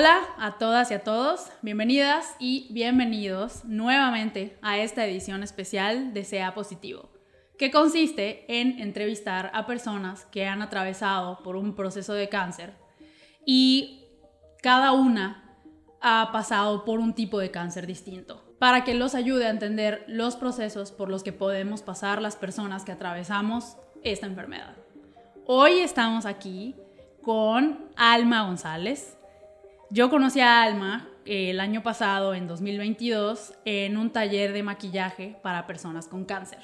Hola 0.00 0.20
a 0.38 0.56
todas 0.56 0.90
y 0.90 0.94
a 0.94 1.04
todos, 1.04 1.50
bienvenidas 1.60 2.34
y 2.38 2.68
bienvenidos 2.72 3.66
nuevamente 3.66 4.58
a 4.62 4.78
esta 4.78 5.04
edición 5.04 5.42
especial 5.42 6.14
de 6.14 6.24
Sea 6.24 6.54
Positivo, 6.54 7.10
que 7.58 7.70
consiste 7.70 8.46
en 8.48 8.80
entrevistar 8.80 9.50
a 9.52 9.66
personas 9.66 10.24
que 10.24 10.46
han 10.46 10.62
atravesado 10.62 11.42
por 11.42 11.54
un 11.54 11.74
proceso 11.74 12.14
de 12.14 12.30
cáncer 12.30 12.72
y 13.44 14.06
cada 14.62 14.92
una 14.92 15.58
ha 16.00 16.30
pasado 16.32 16.86
por 16.86 16.98
un 16.98 17.12
tipo 17.12 17.38
de 17.38 17.50
cáncer 17.50 17.86
distinto, 17.86 18.42
para 18.58 18.84
que 18.84 18.94
los 18.94 19.14
ayude 19.14 19.48
a 19.48 19.50
entender 19.50 20.06
los 20.08 20.34
procesos 20.34 20.92
por 20.92 21.10
los 21.10 21.22
que 21.22 21.34
podemos 21.34 21.82
pasar 21.82 22.22
las 22.22 22.36
personas 22.36 22.86
que 22.86 22.92
atravesamos 22.92 23.76
esta 24.02 24.26
enfermedad. 24.26 24.78
Hoy 25.44 25.72
estamos 25.72 26.24
aquí 26.24 26.74
con 27.20 27.90
Alma 27.96 28.46
González. 28.46 29.19
Yo 29.92 30.08
conocí 30.08 30.38
a 30.38 30.62
Alma 30.62 31.08
eh, 31.24 31.50
el 31.50 31.58
año 31.58 31.82
pasado, 31.82 32.32
en 32.34 32.46
2022, 32.46 33.54
en 33.64 33.96
un 33.96 34.10
taller 34.10 34.52
de 34.52 34.62
maquillaje 34.62 35.36
para 35.42 35.66
personas 35.66 36.06
con 36.06 36.24
cáncer. 36.24 36.60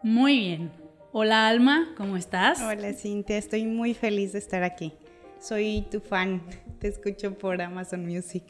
Muy 0.00 0.38
bien. 0.38 0.70
Hola 1.10 1.48
Alma, 1.48 1.92
¿cómo 1.96 2.16
estás? 2.16 2.60
Hola 2.60 2.92
Cintia, 2.92 3.36
estoy 3.38 3.64
muy 3.64 3.92
feliz 3.92 4.34
de 4.34 4.38
estar 4.38 4.62
aquí. 4.62 4.92
Soy 5.40 5.84
tu 5.90 5.98
fan, 6.00 6.42
te 6.78 6.86
escucho 6.86 7.36
por 7.36 7.60
Amazon 7.60 8.06
Music. 8.06 8.44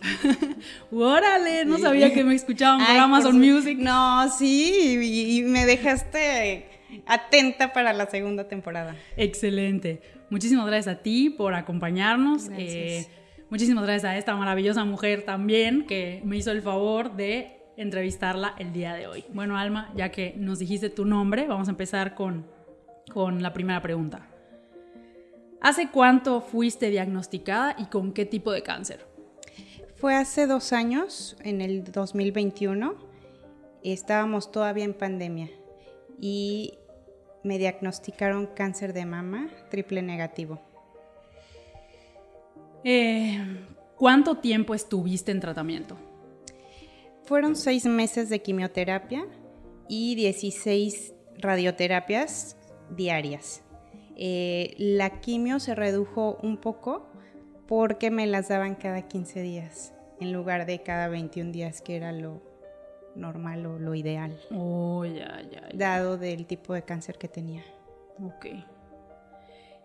¡Órale! 0.93 1.65
No 1.65 1.79
sabía 1.79 2.13
que 2.13 2.25
me 2.25 2.35
escuchaban 2.35 2.85
por 2.85 2.95
Amazon 2.95 3.39
Music. 3.39 3.79
No, 3.79 4.31
sí, 4.31 5.39
y, 5.39 5.43
me 5.45 5.65
dejaste 5.65 6.74
atenta 7.07 7.73
para 7.73 7.93
la 7.93 8.07
segunda 8.07 8.49
temporada. 8.49 8.97
Excelente. 9.17 10.01
Muchísimas 10.31 10.67
gracias 10.67 10.97
a 10.97 11.03
ti 11.03 11.31
por 11.31 11.55
acompañarnos. 11.55 12.49
Eh, 12.57 13.07
muchísimas 13.51 13.85
gracias 13.85 14.13
a 14.13 14.17
esta 14.17 14.35
maravillosa 14.37 14.85
mujer 14.85 15.23
también 15.23 15.87
que 15.87 16.23
me 16.25 16.37
hizo 16.37 16.51
el 16.51 16.63
favor 16.63 17.17
de 17.17 17.61
entrevistarla 17.77 18.55
el 18.59 18.73
día 18.73 18.95
de 18.95 19.07
hoy. 19.07 19.25
Bueno, 19.33 19.57
Alma, 19.59 19.93
ya 19.97 20.11
que 20.11 20.35
nos 20.37 20.59
dijiste 20.59 20.91
tu 20.91 21.05
nombre, 21.05 21.47
vamos 21.47 21.69
a 21.69 21.73
empezar 21.73 22.15
con, 22.15 22.47
con 23.13 23.43
la 23.43 23.53
primera 23.53 23.81
pregunta. 23.83 24.29
¿Hace 25.61 25.89
cuánto 25.89 26.41
fuiste 26.41 26.91
diagnosticada 26.91 27.75
y 27.79 27.87
con 27.87 28.13
qué 28.13 28.27
tipo 28.27 28.53
de 28.53 28.63
cáncer? 28.63 29.07
Fue 29.97 30.15
hace 30.15 30.47
dos 30.47 30.73
años, 30.75 31.37
en 31.43 31.63
el 31.63 31.85
2021. 31.85 32.95
Estábamos 33.83 34.53
todavía 34.53 34.85
en 34.85 34.93
pandemia 34.93 35.49
y 36.21 36.75
me 37.45 37.59
diagnosticaron 37.59 38.47
cáncer 38.47 38.93
de 38.93 39.07
mama 39.07 39.49
triple 39.71 40.03
negativo. 40.03 40.61
Eh, 42.83 43.39
¿Cuánto 43.97 44.39
tiempo 44.39 44.75
estuviste 44.75 45.31
en 45.31 45.41
tratamiento? 45.41 45.97
Fueron 47.25 47.57
seis 47.57 47.87
meses 47.87 48.29
de 48.29 48.43
quimioterapia 48.43 49.27
y 49.89 50.15
16 50.17 51.15
radioterapias 51.39 52.57
diarias. 52.91 53.63
Eh, 54.17 54.75
la 54.79 55.21
quimio 55.21 55.61
se 55.61 55.75
redujo 55.75 56.39
un 56.43 56.59
poco 56.59 57.09
porque 57.67 58.11
me 58.11 58.27
las 58.27 58.49
daban 58.49 58.75
cada 58.75 59.03
15 59.09 59.43
días 59.43 59.95
en 60.21 60.33
lugar 60.33 60.67
de 60.67 60.83
cada 60.83 61.09
21 61.09 61.53
días 61.53 61.81
que 61.81 61.97
era 61.97 62.13
lo, 62.13 62.43
normal 63.15 63.67
o 63.67 63.79
lo 63.79 63.95
ideal. 63.95 64.39
Oh, 64.51 65.05
ya, 65.05 65.43
ya, 65.51 65.69
Dado 65.75 66.19
del 66.19 66.47
tipo 66.47 66.75
de 66.75 66.83
cáncer 66.83 67.19
que 67.19 67.29
tenía. 67.29 67.63
Ok. 68.23 68.47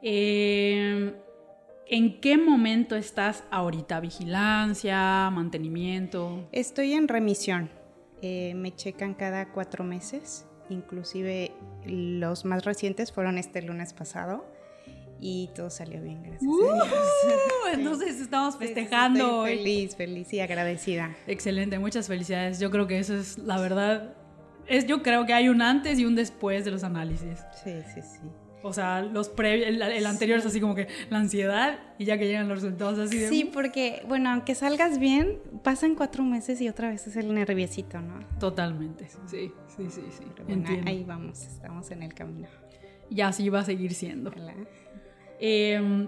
Em, 0.01 1.13
¿En 1.87 2.21
qué 2.21 2.37
momento 2.37 2.95
estás 2.95 3.43
ahorita? 3.49 3.99
¿Vigilancia? 3.99 5.29
¿Mantenimiento? 5.31 6.47
Estoy 6.51 6.93
en 6.93 7.07
remisión. 7.07 7.69
Eh, 8.21 8.53
me 8.55 8.75
checan 8.75 9.15
cada 9.15 9.51
cuatro 9.51 9.83
meses. 9.83 10.45
Inclusive 10.69 11.51
los 11.85 12.45
más 12.45 12.63
recientes 12.63 13.11
fueron 13.11 13.39
este 13.39 13.63
lunes 13.63 13.93
pasado 13.93 14.45
y 15.19 15.49
todo 15.55 15.69
salió 15.69 16.01
bien, 16.01 16.23
gracias 16.23 16.51
a 16.51 16.73
Dios. 16.73 16.87
Entonces 17.73 18.19
estamos 18.19 18.57
festejando. 18.57 19.43
feliz, 19.43 19.95
feliz 19.95 20.31
y 20.33 20.39
agradecida. 20.39 21.15
Excelente, 21.27 21.77
muchas 21.79 22.07
felicidades. 22.07 22.59
Yo 22.59 22.71
creo 22.71 22.87
que 22.87 22.99
eso 22.99 23.15
es 23.15 23.37
la 23.37 23.59
verdad. 23.59 24.13
Es, 24.67 24.85
yo 24.85 25.01
creo 25.01 25.25
que 25.25 25.33
hay 25.33 25.49
un 25.49 25.61
antes 25.61 25.99
y 25.99 26.05
un 26.05 26.15
después 26.15 26.63
de 26.65 26.71
los 26.71 26.83
análisis. 26.83 27.39
Sí, 27.63 27.73
sí, 27.93 28.01
sí. 28.01 28.19
O 28.61 28.73
sea, 28.73 29.01
los 29.01 29.31
el, 29.37 30.05
anterior 30.05 30.39
es 30.39 30.45
así 30.45 30.59
como 30.59 30.75
que 30.75 30.87
la 31.09 31.19
ansiedad 31.19 31.79
y 31.97 32.05
ya 32.05 32.17
que 32.17 32.27
llegan 32.27 32.49
los 32.49 32.61
resultados 32.61 32.99
así 32.99 33.17
de... 33.17 33.29
Sí, 33.29 33.45
porque, 33.45 34.03
bueno, 34.07 34.29
aunque 34.31 34.53
salgas 34.53 34.99
bien, 34.99 35.39
pasan 35.63 35.95
cuatro 35.95 36.23
meses 36.23 36.59
y 36.59 36.67
otra 36.67 36.89
vez 36.89 37.07
es 37.07 37.15
el 37.15 37.33
nerviosito, 37.33 38.01
¿no? 38.01 38.19
Totalmente, 38.37 39.07
sí, 39.27 39.53
sí, 39.77 39.87
sí, 39.89 40.01
sí. 40.09 40.23
ahí 40.85 41.05
vamos, 41.05 41.41
estamos 41.43 41.89
en 41.91 42.03
el 42.03 42.13
camino. 42.13 42.49
Y 43.09 43.21
así 43.21 43.49
va 43.49 43.59
a 43.59 43.65
seguir 43.65 43.93
siendo. 43.93 44.31
Em, 45.39 46.07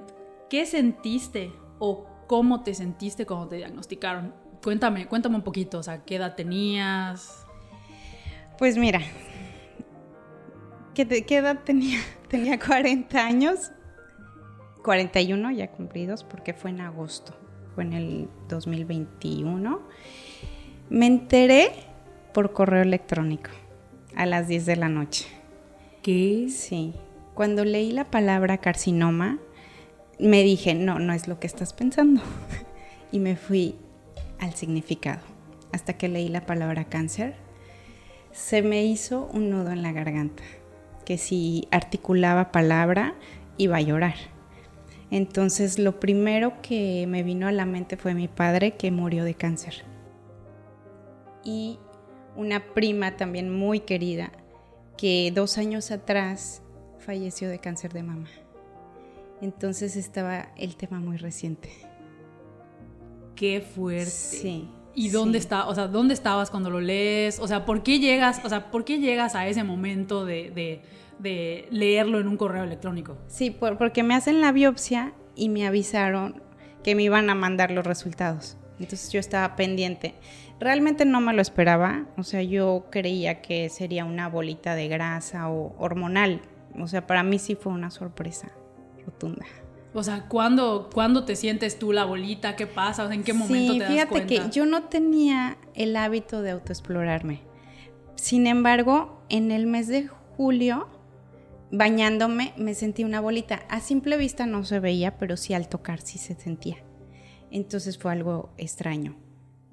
¿Qué 0.50 0.66
sentiste 0.66 1.54
o 1.80 2.06
cómo 2.28 2.62
te 2.62 2.74
sentiste 2.74 3.26
cuando 3.26 3.48
te 3.48 3.56
diagnosticaron? 3.56 4.34
Cuéntame, 4.62 5.08
cuéntame 5.08 5.38
un 5.38 5.44
poquito, 5.44 5.80
o 5.80 5.84
sea, 5.84 6.04
¿qué 6.04 6.18
edad 6.18 6.36
tenías? 6.36 7.46
Pues 8.58 8.78
mira, 8.78 9.00
¿qué, 10.94 11.08
qué 11.08 11.38
edad 11.38 11.60
tenía? 11.64 12.00
Tenía 12.28 12.60
40 12.60 13.26
años, 13.26 13.72
41 14.84 15.52
ya 15.52 15.72
cumplidos 15.72 16.24
porque 16.24 16.54
fue 16.54 16.70
en 16.70 16.82
agosto, 16.82 17.34
fue 17.74 17.84
en 17.86 17.94
el 17.94 18.30
2021. 18.50 19.82
Me 20.90 21.08
enteré 21.08 21.72
por 22.34 22.52
correo 22.52 22.82
electrónico 22.82 23.52
a 24.16 24.26
las 24.26 24.48
10 24.48 24.66
de 24.66 24.76
la 24.76 24.90
noche. 24.90 25.28
¿Qué? 26.02 26.48
Sí, 26.50 26.94
cuando 27.34 27.66
leí 27.66 27.92
la 27.92 28.06
palabra 28.06 28.58
carcinoma, 28.58 29.40
me 30.20 30.44
dije, 30.44 30.76
no, 30.76 31.00
no 31.00 31.14
es 31.14 31.28
lo 31.28 31.40
que 31.40 31.48
estás 31.48 31.74
pensando. 31.74 32.22
y 33.12 33.20
me 33.20 33.36
fui 33.36 33.76
al 34.40 34.54
significado. 34.54 35.22
Hasta 35.72 35.94
que 35.94 36.10
leí 36.10 36.28
la 36.28 36.46
palabra 36.46 36.86
cáncer, 36.86 37.36
se 38.32 38.62
me 38.62 38.86
hizo 38.86 39.30
un 39.34 39.50
nudo 39.50 39.72
en 39.72 39.82
la 39.82 39.92
garganta, 39.92 40.44
que 41.06 41.18
si 41.18 41.68
articulaba 41.72 42.52
palabra 42.52 43.16
iba 43.58 43.78
a 43.78 43.82
llorar. 43.82 44.16
Entonces 45.10 45.78
lo 45.78 46.00
primero 46.00 46.62
que 46.62 47.06
me 47.08 47.24
vino 47.24 47.48
a 47.48 47.52
la 47.52 47.66
mente 47.66 47.98
fue 47.98 48.14
mi 48.14 48.28
padre 48.28 48.72
que 48.76 48.92
murió 48.92 49.24
de 49.24 49.34
cáncer. 49.34 49.84
Y 51.44 51.80
una 52.36 52.74
prima 52.74 53.18
también 53.18 53.50
muy 53.50 53.82
querida 53.82 54.32
que 54.98 55.32
dos 55.34 55.58
años 55.58 55.92
atrás 55.92 56.62
falleció 57.02 57.50
de 57.50 57.60
cáncer 57.60 57.92
de 57.94 58.04
mama. 58.04 58.30
Entonces 59.42 59.96
estaba 59.96 60.50
el 60.56 60.76
tema 60.76 61.00
muy 61.00 61.18
reciente. 61.18 61.70
Qué 63.36 63.62
fuerte. 63.62 64.12
Sí. 64.12 64.70
¿Y 64.94 65.10
dónde 65.10 65.38
está, 65.38 65.68
o 65.68 65.76
sea, 65.76 65.88
dónde 65.88 66.14
estabas 66.14 66.52
cuando 66.52 66.70
lo 66.70 66.82
lees? 66.82 67.40
O 67.40 67.48
sea, 67.48 67.66
¿por 67.66 67.82
qué 67.82 68.00
llegas, 68.00 68.42
o 68.44 68.50
sea, 68.50 68.70
por 68.72 68.84
qué 68.84 69.00
llegas 69.00 69.36
a 69.36 69.48
ese 69.48 69.64
momento 69.64 70.26
de, 70.26 70.82
leerlo 71.72 72.20
en 72.20 72.28
un 72.28 72.38
correo 72.38 72.64
electrónico? 72.64 73.18
Sí, 73.28 73.52
porque 73.52 74.04
me 74.04 74.16
hacen 74.16 74.42
la 74.42 74.52
biopsia 74.52 75.14
y 75.36 75.50
me 75.50 75.66
avisaron 75.66 76.42
que 76.84 76.94
me 76.94 77.04
iban 77.04 77.30
a 77.30 77.36
mandar 77.36 77.72
los 77.72 77.86
resultados. 77.86 78.58
Entonces 78.80 79.12
yo 79.12 79.20
estaba 79.20 79.56
pendiente. 79.56 80.16
Realmente 80.60 81.06
no 81.06 81.22
me 81.22 81.34
lo 81.34 81.42
esperaba, 81.42 82.06
o 82.18 82.24
sea, 82.24 82.42
yo 82.44 82.86
creía 82.92 83.42
que 83.42 83.70
sería 83.70 84.06
una 84.06 84.28
bolita 84.28 84.76
de 84.76 84.88
grasa 84.88 85.50
o 85.50 85.76
hormonal, 85.80 86.42
o 86.80 86.88
sea, 86.88 87.08
para 87.08 87.24
mí 87.24 87.40
sí 87.40 87.56
fue 87.56 87.72
una 87.74 87.92
sorpresa 87.92 88.52
rotunda. 89.06 89.46
O 89.94 90.04
sea, 90.04 90.28
¿cuándo, 90.28 90.90
¿cuándo 90.94 91.26
te 91.26 91.36
sientes 91.36 91.78
tú 91.78 91.92
la 91.92 92.06
bolita? 92.06 92.56
¿Qué 92.56 92.66
pasa? 92.66 93.14
¿En 93.14 93.24
qué 93.24 93.34
momento 93.34 93.74
te 93.74 93.80
das 93.80 93.92
fíjate 93.92 94.26
que 94.26 94.50
yo 94.50 94.66
no 94.66 94.84
tenía 94.84 95.58
el 95.76 95.96
hábito 95.96 96.42
de 96.42 96.52
autoexplorarme. 96.52 97.42
Sin 98.16 98.48
embargo, 98.48 99.22
en 99.30 99.52
el 99.52 99.68
mes 99.68 99.88
de 99.88 100.08
julio, 100.38 100.88
bañándome, 101.72 102.54
me 102.58 102.74
sentí 102.74 103.04
una 103.04 103.20
bolita. 103.20 103.64
A 103.70 103.82
simple 103.82 104.16
vista 104.16 104.46
no 104.46 104.64
se 104.64 104.80
veía, 104.80 105.18
pero 105.18 105.36
sí 105.36 105.54
al 105.54 105.68
tocar 105.68 106.00
sí 106.02 106.18
se 106.18 106.36
sentía. 106.36 106.78
Entonces 107.50 107.98
fue 107.98 108.12
algo 108.14 108.54
extraño. 108.58 109.18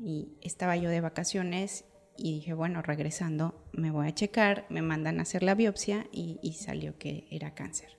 Y 0.01 0.31
estaba 0.41 0.77
yo 0.77 0.91
de 0.91 1.01
vacaciones 1.01 1.85
y 2.19 2.33
dije, 2.35 2.53
bueno, 2.53 2.83
regresando 2.83 3.55
me 3.73 3.91
voy 3.91 4.09
a 4.09 4.15
checar, 4.15 4.67
me 4.69 4.83
mandan 4.83 5.21
a 5.21 5.23
hacer 5.23 5.43
la 5.43 5.55
biopsia 5.55 6.07
y, 6.13 6.53
salió 6.59 6.99
que 6.99 7.27
era 7.31 7.55
cáncer. 7.55 7.91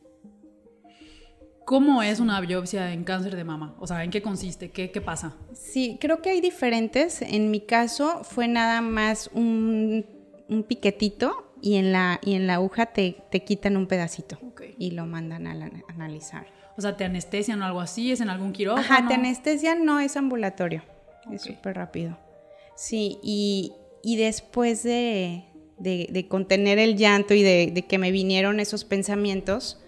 ¿Cómo 1.66 2.02
es 2.02 2.20
una 2.20 2.42
biopsia 2.42 2.92
en 2.94 3.04
cáncer 3.04 3.36
de 3.36 3.44
mama? 3.44 3.76
O 3.80 3.88
sea, 3.88 4.04
¿en 4.04 4.10
qué 4.12 4.22
consiste? 4.22 4.72
¿Qué, 4.72 4.92
qué 4.92 5.02
pasa? 5.02 5.36
Sí, 5.54 5.98
creo 6.02 6.22
que 6.22 6.32
hay 6.32 6.42
diferentes. 6.42 7.22
En 7.22 7.52
mi 7.52 7.62
caso 7.62 8.24
fue 8.24 8.48
nada 8.48 8.82
más 8.82 9.30
un, 9.34 10.06
un 10.50 10.64
piquetito 10.64 11.54
y 11.62 11.76
en 11.76 11.92
la, 11.92 12.20
y 12.24 12.34
en 12.34 12.48
la 12.48 12.56
aguja 12.56 12.88
te, 12.88 13.18
te 13.30 13.44
quitan 13.44 13.78
un 13.78 13.86
pedacito 13.88 14.40
Ok. 14.48 14.64
y 14.80 14.92
lo 14.92 15.06
mandan 15.06 15.46
a 15.46 15.54
la- 15.54 15.72
analizar. 15.90 16.48
O 16.76 16.82
sea, 16.82 16.98
te 16.98 17.04
anestesian 17.04 17.62
o 17.62 17.66
algo 17.66 17.82
así, 17.82 18.12
es 18.12 18.22
en 18.22 18.30
algún 18.30 18.52
quirófano. 18.52 18.86
Ajá, 18.86 19.08
te 19.08 19.14
anestesian, 19.14 19.86
no 19.86 20.00
es 20.00 20.18
ambulatorio. 20.18 20.82
Es 21.32 21.44
súper 21.44 21.76
rápido. 21.76 22.18
Sí, 22.76 23.20
y, 23.22 23.74
y 24.04 24.16
después 24.18 24.84
de, 24.84 25.44
de- 25.78 26.08
de 26.12 26.28
contener 26.28 26.80
el 26.80 26.96
llanto 26.98 27.34
y 27.34 27.44
de, 27.44 27.72
de 27.74 27.82
que 27.84 27.98
me 27.98 28.12
vinieron 28.12 28.60
esos 28.60 28.84
pensamientos, 28.86 29.82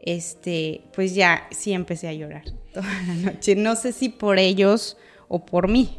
este, 0.00 0.82
pues 0.94 1.14
ya 1.14 1.46
sí 1.50 1.72
empecé 1.72 2.08
a 2.08 2.12
llorar 2.12 2.44
toda 2.72 2.86
la 3.06 3.14
noche. 3.32 3.54
No 3.56 3.74
sé 3.76 3.92
si 3.92 4.08
por 4.08 4.38
ellos 4.38 4.96
o 5.28 5.44
por 5.44 5.68
mí, 5.68 5.98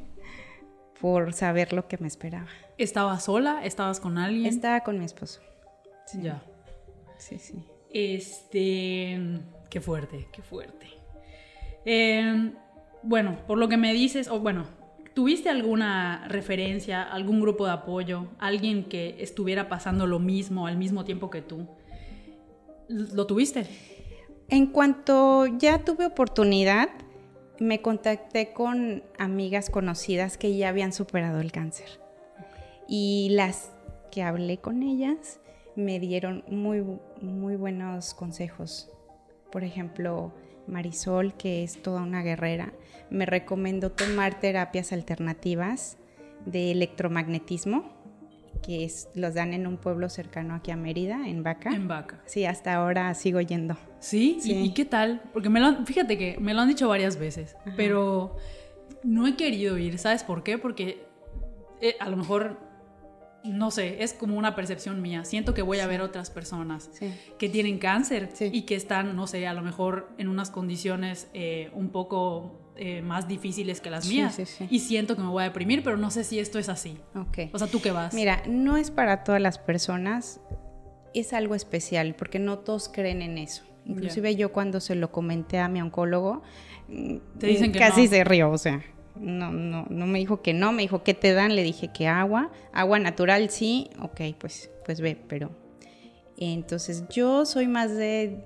por 1.01 1.33
saber 1.33 1.73
lo 1.73 1.87
que 1.87 1.97
me 1.97 2.07
esperaba. 2.07 2.47
¿Estabas 2.77 3.23
sola? 3.25 3.61
¿Estabas 3.65 3.99
con 3.99 4.17
alguien? 4.17 4.45
Estaba 4.45 4.81
con 4.81 4.97
mi 4.99 5.05
esposo. 5.05 5.41
Ya. 6.21 6.41
Sí, 7.17 7.37
sí. 7.37 7.63
Este, 7.91 9.19
qué 9.69 9.81
fuerte, 9.81 10.27
qué 10.31 10.41
fuerte. 10.41 10.87
Eh, 11.85 12.51
bueno, 13.03 13.37
por 13.47 13.57
lo 13.57 13.67
que 13.67 13.77
me 13.77 13.93
dices, 13.93 14.27
o 14.29 14.39
bueno, 14.39 14.65
¿tuviste 15.19 15.49
alguna 15.49 16.25
referencia, 16.29 17.03
algún 17.03 17.41
grupo 17.41 17.65
de 17.65 17.73
apoyo, 17.73 18.27
alguien 18.39 18.85
que 18.85 19.17
estuviera 19.19 19.67
pasando 19.67 20.07
lo 20.07 20.17
mismo 20.17 20.65
al 20.65 20.77
mismo 20.77 21.03
tiempo 21.03 21.29
que 21.29 21.41
tú? 21.41 21.67
¿Lo 22.87 23.27
tuviste? 23.27 23.65
En 24.47 24.67
cuanto 24.67 25.45
ya 25.45 25.83
tuve 25.83 26.05
oportunidad, 26.05 26.87
me 27.59 27.81
contacté 27.81 28.53
con 28.53 29.03
amigas 29.17 29.69
conocidas 29.69 30.37
que 30.37 30.55
ya 30.55 30.69
habían 30.69 30.93
superado 30.93 31.41
el 31.41 31.51
cáncer. 31.51 31.99
Y 32.87 33.27
las 33.31 33.73
que 34.13 34.23
hablé 34.23 34.59
con 34.59 34.83
ellas 34.83 35.41
me 35.75 35.99
dieron 35.99 36.45
muy, 36.47 36.81
muy 37.21 37.57
buenos 37.57 38.13
consejos. 38.13 38.89
Por 39.51 39.65
ejemplo, 39.65 40.31
Marisol, 40.69 41.33
que 41.35 41.63
es 41.63 41.81
toda 41.81 42.01
una 42.01 42.21
guerrera, 42.21 42.73
me 43.09 43.25
recomendó 43.25 43.91
tomar 43.91 44.39
terapias 44.39 44.91
alternativas 44.93 45.97
de 46.45 46.71
electromagnetismo, 46.71 47.97
que 48.61 48.83
es, 48.83 49.07
los 49.15 49.33
dan 49.33 49.53
en 49.53 49.67
un 49.67 49.77
pueblo 49.77 50.09
cercano 50.09 50.53
aquí 50.53 50.71
a 50.71 50.75
Mérida, 50.75 51.27
en 51.27 51.43
Vaca. 51.43 51.69
En 51.71 51.87
vaca. 51.87 52.21
Sí, 52.25 52.45
hasta 52.45 52.73
ahora 52.75 53.13
sigo 53.13 53.39
yendo. 53.41 53.77
¿Sí? 53.99 54.35
¿Y- 54.37 54.41
Sí. 54.41 54.53
¿Y, 54.65 54.73
qué 54.73 54.85
tal? 54.85 55.21
Porque 55.33 55.49
me 55.49 55.59
lo 55.59 55.67
han- 55.67 55.85
fíjate 55.85 56.17
que 56.17 56.37
me 56.39 56.53
lo 56.53 56.61
han 56.61 56.67
dicho 56.67 56.87
varias 56.89 57.17
veces, 57.17 57.55
pero 57.77 58.35
no 59.03 59.27
he 59.27 59.35
querido 59.35 59.77
ir. 59.77 59.97
¿Sabes 59.97 60.23
por 60.23 60.43
qué? 60.43 60.57
Porque 60.57 61.03
eh, 61.81 61.95
a 62.01 62.09
lo 62.09 62.17
mejor, 62.17 62.57
no 63.43 63.71
sé, 63.71 64.03
es 64.03 64.13
como 64.13 64.37
una 64.37 64.55
percepción 64.55 65.01
mía. 65.01 65.23
Siento 65.23 65.53
que 65.53 65.61
voy 65.61 65.79
a 65.79 65.87
ver 65.87 66.01
otras 66.01 66.29
personas 66.29 66.89
Sí. 66.93 67.13
que 67.37 67.49
tienen 67.49 67.77
cáncer 67.79 68.29
Sí. 68.33 68.49
y 68.51 68.63
que 68.63 68.75
están, 68.75 69.15
no 69.15 69.27
sé, 69.27 69.47
a 69.47 69.53
lo 69.53 69.61
mejor 69.61 70.09
en 70.17 70.27
unas 70.27 70.49
condiciones 70.51 71.29
eh, 71.33 71.69
un 71.73 71.89
poco 71.89 72.55
eh, 72.81 73.01
más 73.01 73.27
difíciles 73.27 73.81
que 73.81 73.89
las 73.89 74.05
Sí, 74.05 74.15
mías. 74.15 74.35
sí, 74.35 74.45
sí. 74.45 74.65
Y 74.69 74.79
siento 74.79 75.17
que 75.17 75.21
me 75.21 75.27
voy 75.27 75.41
a 75.41 75.47
deprimir, 75.47 75.83
pero 75.83 75.97
no 75.97 76.11
sé 76.11 76.23
si 76.23 76.39
esto 76.39 76.59
es 76.59 76.69
así. 76.69 76.97
O 77.53 77.59
sea, 77.59 77.67
¿tú 77.67 77.81
qué 77.81 77.91
vas? 77.91 78.13
Mira, 78.13 78.41
no 78.47 78.77
es 78.77 78.89
para 78.89 79.25
todas 79.25 79.41
las 79.41 79.57
personas, 79.57 80.39
es 81.13 81.33
algo 81.33 81.55
especial 81.55 82.15
porque 82.15 82.39
no 82.39 82.59
todos 82.59 82.87
creen 82.87 83.21
en 83.21 83.37
eso. 83.37 83.63
Inclusive 83.85 84.33
yo 84.37 84.53
cuando 84.53 84.79
se 84.79 84.95
lo 84.95 85.11
comenté 85.11 85.59
a 85.59 85.67
mi 85.67 85.81
oncólogo, 85.81 86.41
mm, 86.87 87.17
Te 87.39 87.47
dicen 87.47 87.71
que 87.73 87.79
casi 87.79 88.03
no. 88.05 88.09
se 88.11 88.23
rió, 88.23 88.49
o 88.51 88.57
sea, 88.57 88.81
no, 89.19 89.51
no, 89.51 89.85
no 89.89 90.05
me 90.07 90.19
dijo 90.19 90.41
que 90.41 90.53
no, 90.53 90.71
me 90.71 90.81
dijo 90.83 91.03
que 91.03 91.13
te 91.13 91.33
dan, 91.33 91.55
le 91.55 91.63
dije 91.63 91.89
que 91.93 92.07
agua, 92.07 92.51
agua 92.73 92.99
natural 92.99 93.49
sí, 93.49 93.89
ok, 94.01 94.21
pues, 94.39 94.69
pues 94.85 95.01
ve, 95.01 95.17
pero 95.27 95.51
entonces 96.37 97.03
yo 97.09 97.45
soy 97.45 97.67
más 97.67 97.95
de 97.95 98.43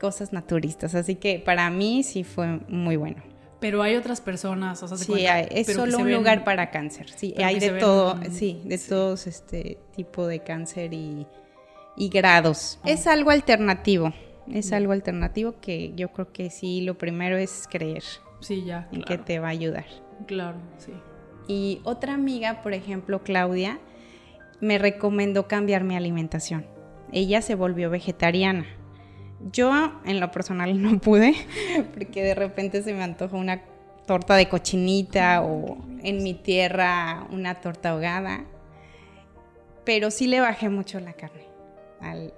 cosas 0.00 0.32
naturistas, 0.32 0.94
así 0.94 1.14
que 1.16 1.38
para 1.38 1.68
mí 1.70 2.02
sí 2.02 2.24
fue 2.24 2.58
muy 2.68 2.96
bueno. 2.96 3.22
Pero 3.60 3.80
hay 3.82 3.94
otras 3.94 4.20
personas, 4.20 4.82
o 4.82 4.88
sea, 4.88 4.96
se 4.96 5.04
Sí, 5.04 5.26
hay- 5.26 5.46
es 5.52 5.66
pero 5.68 5.80
solo 5.80 5.98
un 5.98 6.04
ven- 6.06 6.14
lugar 6.16 6.42
para 6.42 6.70
cáncer. 6.72 7.08
Sí, 7.10 7.32
hay 7.38 7.60
de 7.60 7.70
ven- 7.70 7.80
todo, 7.80 8.18
sí, 8.32 8.60
de 8.64 8.76
sí. 8.78 8.88
todos 8.88 9.28
este 9.28 9.78
tipo 9.94 10.26
de 10.26 10.40
cáncer 10.40 10.92
y, 10.92 11.26
y 11.96 12.08
grados. 12.08 12.80
Es 12.84 13.06
algo 13.06 13.30
alternativo. 13.30 14.12
Es 14.52 14.72
algo 14.72 14.90
alternativo 14.92 15.54
que 15.60 15.92
yo 15.94 16.08
creo 16.12 16.32
que 16.32 16.50
sí, 16.50 16.80
lo 16.80 16.98
primero 16.98 17.36
es 17.36 17.68
creer 17.70 18.02
Sí, 18.42 18.64
ya. 18.64 18.88
Claro, 18.90 19.04
que 19.06 19.18
te 19.18 19.38
va 19.38 19.48
a 19.48 19.50
ayudar. 19.52 19.86
claro, 20.26 20.58
sí. 20.76 20.92
Y 21.48 21.80
otra 21.84 22.14
amiga, 22.14 22.62
por 22.62 22.72
ejemplo, 22.74 23.22
Claudia, 23.24 23.78
me 24.60 24.78
recomendó 24.78 25.48
cambiar 25.48 25.82
mi 25.82 25.96
alimentación. 25.96 26.66
Ella 27.10 27.42
se 27.42 27.54
volvió 27.56 27.90
vegetariana. 27.90 28.64
Yo, 29.50 30.00
en 30.04 30.20
lo 30.20 30.30
personal, 30.30 30.80
no 30.82 30.98
pude, 31.00 31.34
porque 31.94 32.22
de 32.22 32.34
repente 32.36 32.82
se 32.82 32.92
me 32.94 33.02
antoja 33.02 33.36
una 33.36 33.62
torta 34.06 34.36
de 34.36 34.48
cochinita 34.48 35.42
o 35.42 35.78
en 36.02 36.22
mi 36.22 36.34
tierra 36.34 37.26
una 37.30 37.56
torta 37.60 37.90
ahogada. 37.90 38.44
Pero 39.84 40.10
sí 40.12 40.26
le 40.28 40.40
bajé 40.40 40.68
mucho 40.68 41.00
la 41.00 41.12
carne. 41.14 41.46
Al- 42.00 42.32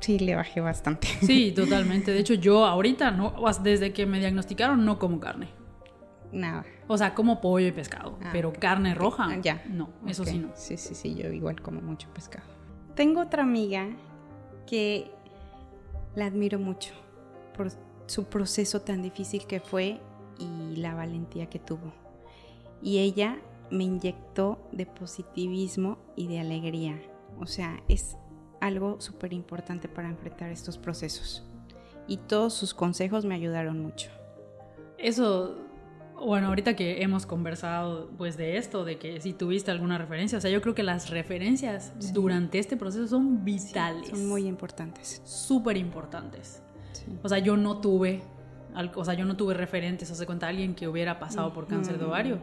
Sí, 0.00 0.18
le 0.18 0.34
bajé 0.36 0.60
bastante. 0.60 1.08
Sí, 1.22 1.52
totalmente. 1.56 2.12
De 2.12 2.18
hecho, 2.20 2.34
yo 2.34 2.64
ahorita, 2.66 3.10
no, 3.10 3.34
desde 3.62 3.92
que 3.92 4.06
me 4.06 4.18
diagnosticaron, 4.18 4.84
no 4.84 4.98
como 4.98 5.18
carne. 5.20 5.48
Nada. 6.32 6.64
O 6.88 6.98
sea, 6.98 7.14
como 7.14 7.40
pollo 7.40 7.66
y 7.68 7.72
pescado, 7.72 8.18
Ah, 8.22 8.30
pero 8.32 8.52
carne 8.52 8.94
roja, 8.94 9.26
Ah, 9.30 9.38
ya. 9.40 9.62
no, 9.68 9.90
eso 10.06 10.24
sí 10.24 10.38
no. 10.38 10.50
Sí, 10.54 10.76
sí, 10.76 10.94
sí, 10.94 11.14
yo 11.14 11.30
igual 11.32 11.60
como 11.60 11.80
mucho 11.80 12.08
pescado. 12.12 12.46
Tengo 12.94 13.20
otra 13.22 13.42
amiga 13.42 13.88
que 14.66 15.10
la 16.14 16.26
admiro 16.26 16.58
mucho 16.58 16.92
por 17.56 17.70
su 18.06 18.24
proceso 18.24 18.82
tan 18.82 19.02
difícil 19.02 19.46
que 19.46 19.60
fue 19.60 20.00
y 20.38 20.76
la 20.76 20.94
valentía 20.94 21.46
que 21.48 21.58
tuvo. 21.58 21.92
Y 22.82 22.98
ella 22.98 23.38
me 23.70 23.84
inyectó 23.84 24.68
de 24.72 24.86
positivismo 24.86 25.98
y 26.16 26.26
de 26.28 26.40
alegría. 26.40 27.00
O 27.38 27.46
sea, 27.46 27.82
es 27.88 28.16
algo 28.60 29.00
súper 29.00 29.32
importante 29.32 29.88
para 29.88 30.08
enfrentar 30.08 30.50
estos 30.50 30.78
procesos. 30.78 31.44
Y 32.08 32.18
todos 32.18 32.54
sus 32.54 32.72
consejos 32.74 33.24
me 33.24 33.34
ayudaron 33.34 33.80
mucho. 33.82 34.10
Eso, 34.98 35.56
bueno, 36.24 36.48
ahorita 36.48 36.74
que 36.76 37.02
hemos 37.02 37.26
conversado 37.26 38.10
pues 38.16 38.36
de 38.36 38.56
esto, 38.56 38.84
de 38.84 38.98
que 38.98 39.20
si 39.20 39.32
tuviste 39.32 39.70
alguna 39.70 39.98
referencia, 39.98 40.38
o 40.38 40.40
sea, 40.40 40.50
yo 40.50 40.62
creo 40.62 40.74
que 40.74 40.82
las 40.82 41.10
referencias 41.10 41.92
Sí. 41.98 42.12
durante 42.12 42.58
este 42.58 42.76
proceso 42.76 43.06
son 43.08 43.44
vitales. 43.44 44.08
Son 44.10 44.26
muy 44.28 44.46
importantes. 44.46 45.20
súper 45.24 45.76
importantes. 45.76 46.62
Sí. 46.92 47.04
O 47.22 47.28
sea, 47.28 47.38
yo 47.38 47.56
no 47.56 47.80
tuve, 47.80 48.22
o 48.94 49.04
sea, 49.04 49.14
yo 49.14 49.24
no 49.24 49.36
tuve 49.36 49.54
referentes, 49.54 50.10
o 50.10 50.14
sea, 50.14 50.24
cuenta 50.26 50.48
alguien 50.48 50.74
que 50.74 50.88
hubiera 50.88 51.18
pasado 51.18 51.52
por 51.52 51.66
cáncer 51.66 51.98
de 51.98 52.04
ovario, 52.06 52.38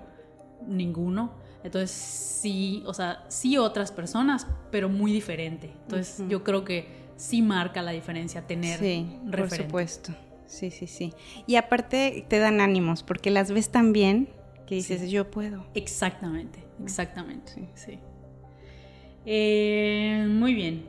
ninguno. 0.67 1.32
Entonces, 1.63 1.91
sí, 1.91 2.84
o 2.86 2.93
sea, 2.93 3.24
sí 3.29 3.58
otras 3.58 3.91
personas, 3.91 4.48
pero 4.72 4.89
muy 4.89 5.12
diferente. 5.12 5.72
Entonces, 5.84 6.24
yo 6.27 6.43
creo 6.43 6.63
que 6.65 6.88
sí 7.15 7.41
marca 7.41 7.82
la 7.82 7.91
diferencia 7.91 8.46
tener 8.46 8.79
Sí, 8.79 9.08
por 9.24 9.32
referentes. 9.32 9.65
supuesto. 9.67 10.15
Sí, 10.46 10.70
sí, 10.72 10.88
sí. 10.88 11.13
Y 11.48 11.55
aparte 11.55 12.25
te 12.27 12.39
dan 12.39 12.60
ánimos 12.62 13.01
porque 13.03 13.32
las 13.32 13.51
ves 13.51 13.70
tan 13.70 13.93
bien 13.93 14.29
que 14.67 14.75
dices, 14.75 15.01
Sí. 15.01 15.10
yo 15.10 15.32
puedo. 15.32 15.65
Exactamente, 15.74 16.63
exactamente. 16.84 17.51
Sí. 17.53 17.70
Sí. 17.75 18.00
Eh, 19.25 20.25
muy 20.29 20.53
bien. 20.53 20.86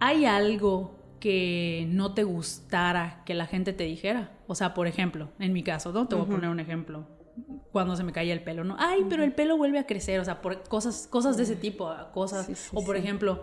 ¿Hay 0.00 0.24
algo 0.24 0.96
que 1.20 1.86
no 1.90 2.14
te 2.14 2.24
gustara 2.24 3.22
que 3.24 3.34
la 3.34 3.46
gente 3.46 3.72
te 3.72 3.84
dijera? 3.84 4.32
O 4.46 4.54
sea, 4.54 4.74
por 4.74 4.86
ejemplo, 4.86 5.30
en 5.38 5.52
mi 5.52 5.62
caso, 5.62 5.92
¿no? 5.92 6.06
Te 6.06 6.14
voy 6.14 6.24
a 6.24 6.28
poner 6.28 6.50
un 6.50 6.60
ejemplo. 6.60 7.06
Cuando 7.72 7.96
se 7.96 8.02
me 8.04 8.12
caía 8.12 8.32
el 8.32 8.42
pelo, 8.42 8.64
¿no? 8.64 8.76
Ay, 8.78 9.04
pero 9.08 9.22
el 9.24 9.32
pelo 9.32 9.56
vuelve 9.56 9.78
a 9.78 9.86
crecer. 9.86 10.18
O 10.20 10.24
sea, 10.24 10.40
por 10.40 10.62
cosas, 10.68 11.06
cosas 11.08 11.36
de 11.36 11.42
ese 11.44 11.56
tipo, 11.56 11.92
cosas. 12.12 12.46
Sí, 12.46 12.54
sí, 12.54 12.70
o 12.74 12.84
por 12.84 12.96
sí. 12.96 13.02
ejemplo, 13.02 13.42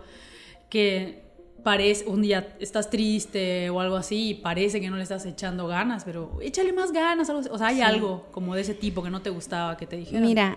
que 0.68 1.24
parece, 1.62 2.06
un 2.06 2.22
día 2.22 2.54
estás 2.60 2.90
triste 2.90 3.70
o 3.70 3.80
algo 3.80 3.96
así 3.96 4.30
y 4.30 4.34
parece 4.34 4.80
que 4.80 4.90
no 4.90 4.96
le 4.96 5.02
estás 5.02 5.24
echando 5.26 5.66
ganas, 5.66 6.04
pero 6.04 6.38
échale 6.42 6.72
más 6.72 6.92
ganas. 6.92 7.28
Algo 7.30 7.40
así. 7.40 7.48
O 7.52 7.58
sea, 7.58 7.68
hay 7.68 7.80
algo 7.80 8.26
como 8.32 8.54
de 8.54 8.60
ese 8.62 8.74
tipo 8.74 9.02
que 9.02 9.10
no 9.10 9.22
te 9.22 9.30
gustaba 9.30 9.76
que 9.76 9.86
te 9.86 9.96
dijeran. 9.96 10.22
Mira, 10.22 10.56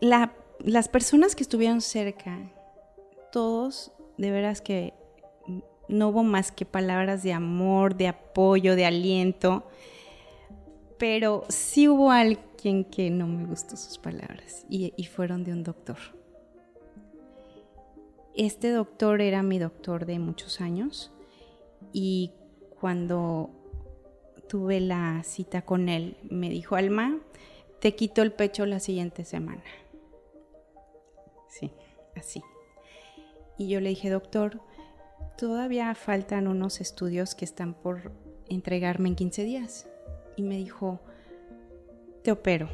la- 0.00 0.32
las 0.60 0.88
personas 0.88 1.34
que 1.34 1.42
estuvieron 1.42 1.80
cerca, 1.80 2.38
todos, 3.32 3.92
de 4.18 4.30
veras 4.30 4.60
que 4.60 4.94
no 5.88 6.08
hubo 6.08 6.22
más 6.22 6.52
que 6.52 6.64
palabras 6.66 7.22
de 7.22 7.32
amor, 7.32 7.96
de 7.96 8.08
apoyo, 8.08 8.76
de 8.76 8.86
aliento, 8.86 9.66
pero 11.00 11.44
sí 11.48 11.88
hubo 11.88 12.10
alguien 12.10 12.84
que 12.84 13.08
no 13.08 13.26
me 13.26 13.46
gustó 13.46 13.74
sus 13.78 13.96
palabras 13.96 14.66
y, 14.68 14.92
fueron 15.06 15.44
de 15.44 15.52
un 15.52 15.64
doctor. 15.64 15.96
Este 18.36 18.70
doctor 18.70 19.22
era 19.22 19.42
mi 19.42 19.58
doctor 19.58 20.04
de 20.04 20.18
muchos 20.18 20.60
años 20.60 21.10
y 21.94 22.32
cuando 22.78 23.48
tuve 24.46 24.78
la 24.80 25.22
cita 25.24 25.62
con 25.62 25.88
él 25.88 26.18
me 26.28 26.50
dijo, 26.50 26.76
Alma, 26.76 27.18
te 27.80 27.94
quito 27.94 28.20
el 28.20 28.32
pecho 28.32 28.66
la 28.66 28.78
siguiente 28.78 29.24
semana. 29.24 29.64
Sí, 31.48 31.72
así. 32.14 32.42
Y 33.56 33.68
yo 33.68 33.80
le 33.80 33.88
dije, 33.88 34.10
doctor, 34.10 34.60
todavía 35.38 35.94
faltan 35.94 36.46
unos 36.46 36.82
estudios 36.82 37.34
que 37.34 37.46
están 37.46 37.72
por 37.72 38.12
entregarme 38.50 39.08
en 39.08 39.16
15 39.16 39.44
días. 39.44 39.89
Y 40.40 40.42
me 40.42 40.56
dijo, 40.56 40.98
te 42.22 42.32
opero. 42.32 42.70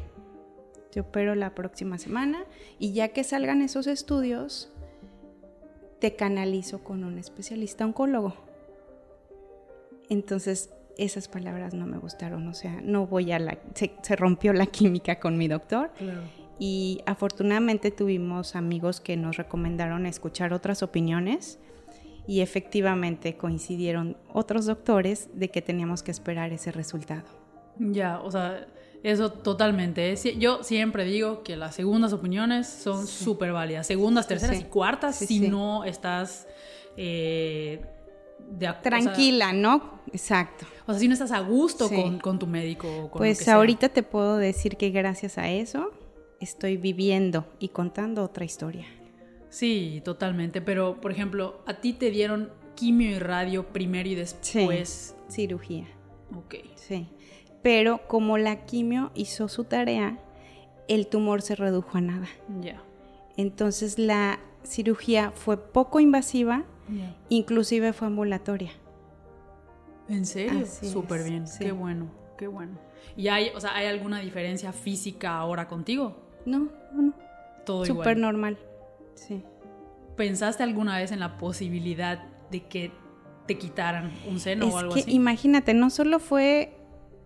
Te 0.89 1.01
opero 1.01 1.35
la 1.35 1.53
próxima 1.53 1.97
semana 1.97 2.45
y 2.79 2.93
ya 2.93 3.09
que 3.09 3.25
salgan 3.25 3.61
esos 3.61 3.87
estudios, 3.87 4.71
te 5.99 6.15
canalizo 6.15 6.81
con 6.81 7.03
un 7.03 7.17
especialista 7.17 7.83
oncólogo. 7.83 8.35
Entonces, 10.07 10.69
esas 10.97 11.27
palabras 11.27 11.73
no 11.73 11.85
me 11.87 11.97
gustaron, 11.97 12.47
o 12.47 12.53
sea, 12.53 12.79
no 12.81 13.05
voy 13.05 13.33
a 13.33 13.39
la... 13.39 13.57
Se, 13.73 14.15
rompió 14.15 14.53
la 14.53 14.67
química 14.67 15.19
con 15.19 15.37
mi 15.37 15.49
doctor. 15.49 15.91
Y 16.59 17.01
afortunadamente 17.05 17.91
tuvimos 17.91 18.55
amigos 18.55 19.01
que 19.01 19.17
nos 19.17 19.35
recomendaron 19.35 20.05
escuchar 20.05 20.53
otras 20.53 20.83
opiniones 20.83 21.59
y 22.27 22.39
efectivamente 22.39 23.35
coincidieron 23.35 24.15
otros 24.31 24.67
doctores 24.67 25.29
de 25.33 25.49
que 25.49 25.61
teníamos 25.61 26.01
que 26.01 26.11
esperar 26.11 26.53
ese 26.53 26.71
resultado. 26.71 27.46
Ya, 27.79 28.19
o 28.19 28.31
sea, 28.31 28.67
eso 29.03 29.31
totalmente. 29.31 30.15
Yo 30.37 30.63
siempre 30.63 31.05
digo 31.05 31.43
que 31.43 31.55
las 31.55 31.75
segundas 31.75 32.13
opiniones 32.13 32.67
son 32.67 33.07
súper 33.07 33.51
válidas. 33.51 33.87
Segundas, 33.87 34.27
terceras 34.27 34.59
y 34.59 34.63
cuartas 34.63 35.17
si 35.17 35.41
no 35.41 35.83
estás... 35.83 36.47
Eh, 36.95 37.85
Tranquila, 38.81 39.51
¿no? 39.51 39.99
Exacto. 40.13 40.65
O 40.85 40.91
sea, 40.91 40.99
si 40.99 41.07
no 41.07 41.13
estás 41.13 41.31
a 41.31 41.39
gusto 41.39 41.89
con, 42.21 42.39
tu 42.39 42.47
médico. 42.47 43.11
pues 43.13 43.47
ahorita 43.47 43.89
te 43.89 44.03
puedo 44.03 44.37
decir 44.37 44.77
que 44.77 44.89
gracias 44.89 45.37
a 45.37 45.49
eso 45.49 45.91
estoy 46.39 46.77
viviendo 46.77 47.45
y 47.59 47.69
contando 47.69 48.23
otra 48.23 48.45
historia. 48.45 48.85
Sí, 49.49 50.01
totalmente. 50.05 50.61
Pero, 50.61 51.01
por 51.01 51.11
ejemplo, 51.11 51.61
a 51.65 51.75
ti 51.75 51.93
te 51.93 52.09
dieron 52.09 52.51
quimio 52.75 53.09
y 53.11 53.19
radio 53.19 53.67
primero 53.67 54.07
y 54.07 54.15
después. 54.15 55.15
cirugía. 55.29 55.87
Ok. 56.35 56.55
Sí. 56.75 57.09
Pero 57.67 57.99
como 58.07 58.37
la 58.37 58.63
quimio 58.63 59.11
hizo 59.13 59.49
su 59.49 59.65
tarea, 59.65 60.17
el 60.87 61.07
tumor 61.07 61.41
se 61.41 61.53
redujo 61.53 61.97
a 61.97 62.01
nada. 62.01 62.29
Ya. 62.61 62.81
Entonces 63.35 63.99
la 63.99 64.39
cirugía 64.63 65.33
fue 65.35 65.57
poco 65.57 65.99
invasiva 65.99 66.63
Inclusive 67.27 67.91
fue 67.91 68.07
ambulatoria. 68.07 68.71
¿En 70.07 70.25
serio? 70.25 70.65
Súper 70.65 71.25
bien. 71.25 71.43
Qué 71.59 71.73
bueno, 71.73 72.07
qué 72.37 72.47
bueno. 72.47 72.79
¿Y 73.17 73.27
hay, 73.27 73.51
o 73.53 73.59
sea, 73.59 73.75
hay 73.75 73.87
alguna 73.87 74.21
diferencia 74.21 74.71
física 74.71 75.37
ahora 75.37 75.67
contigo? 75.67 76.15
No, 76.45 76.69
no. 76.93 77.13
Todo 77.65 77.83
Súper 77.83 78.15
normal. 78.15 78.57
Sí. 79.15 79.43
¿Pensaste 80.15 80.63
alguna 80.63 80.97
vez 80.97 81.11
en 81.11 81.19
la 81.19 81.37
posibilidad 81.37 82.23
de 82.49 82.63
que 82.63 82.93
te 83.45 83.57
quitaran 83.57 84.13
un 84.25 84.39
seno 84.39 84.67
o 84.67 84.77
algo 84.77 84.93
que, 84.93 85.01
así? 85.01 85.11
Imagínate, 85.11 85.73
no 85.73 85.89
solo 85.89 86.19
fue 86.19 86.76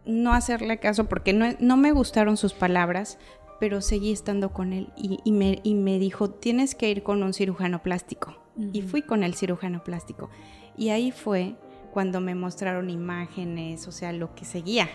no 0.06 0.34
hacerle 0.34 0.80
caso 0.80 1.08
porque 1.08 1.34
no, 1.34 1.46
no 1.60 1.78
me 1.78 1.92
gustaron 1.92 2.38
sus 2.38 2.54
palabras, 2.54 3.20
pero 3.60 3.82
seguí 3.82 4.12
estando 4.12 4.52
con 4.52 4.74
él 4.74 4.92
y, 4.98 5.32
me, 5.32 5.60
y 5.64 5.76
me 5.76 6.00
dijo, 6.00 6.32
tienes 6.32 6.74
que 6.74 6.90
ir 6.90 7.04
con 7.04 7.22
un 7.22 7.34
cirujano 7.34 7.84
plástico 7.84 8.36
y 8.74 8.82
fui 8.82 9.04
con 9.04 9.24
el 9.24 9.36
cirujano 9.36 9.84
plástico. 9.84 10.30
Y 10.76 10.90
ahí 10.90 11.12
fue 11.12 11.56
cuando 11.92 12.22
me 12.22 12.34
mostraron 12.34 12.90
imágenes, 12.90 13.88
o 13.88 13.92
sea, 13.92 14.14
lo 14.14 14.34
que 14.34 14.46
seguía, 14.46 14.90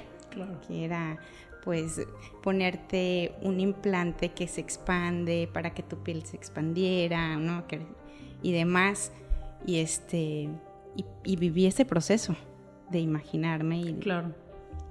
que 0.67 0.85
era 0.85 1.19
pues 1.63 2.01
ponerte 2.43 3.35
un 3.43 3.61
implante 3.61 4.31
que 4.31 4.47
se 4.47 4.61
expande 4.61 5.49
para 5.53 5.75
que 5.75 5.83
tu 5.83 5.99
piel 6.03 6.25
se 6.25 6.37
expandiera, 6.37 7.37
¿no? 7.37 7.65
y 8.43 8.53
demás. 8.53 9.13
Y 9.65 9.79
este 9.79 10.49
y, 11.25 11.37
viví 11.37 11.67
ese 11.67 11.85
proceso 11.85 12.37
de 12.91 13.01
imaginarme 13.01 13.81
y, 13.81 13.95
claro. 13.95 14.35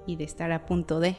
Y 0.06 0.16
de 0.16 0.24
estar 0.24 0.52
a 0.52 0.66
punto 0.66 1.00
de. 1.00 1.16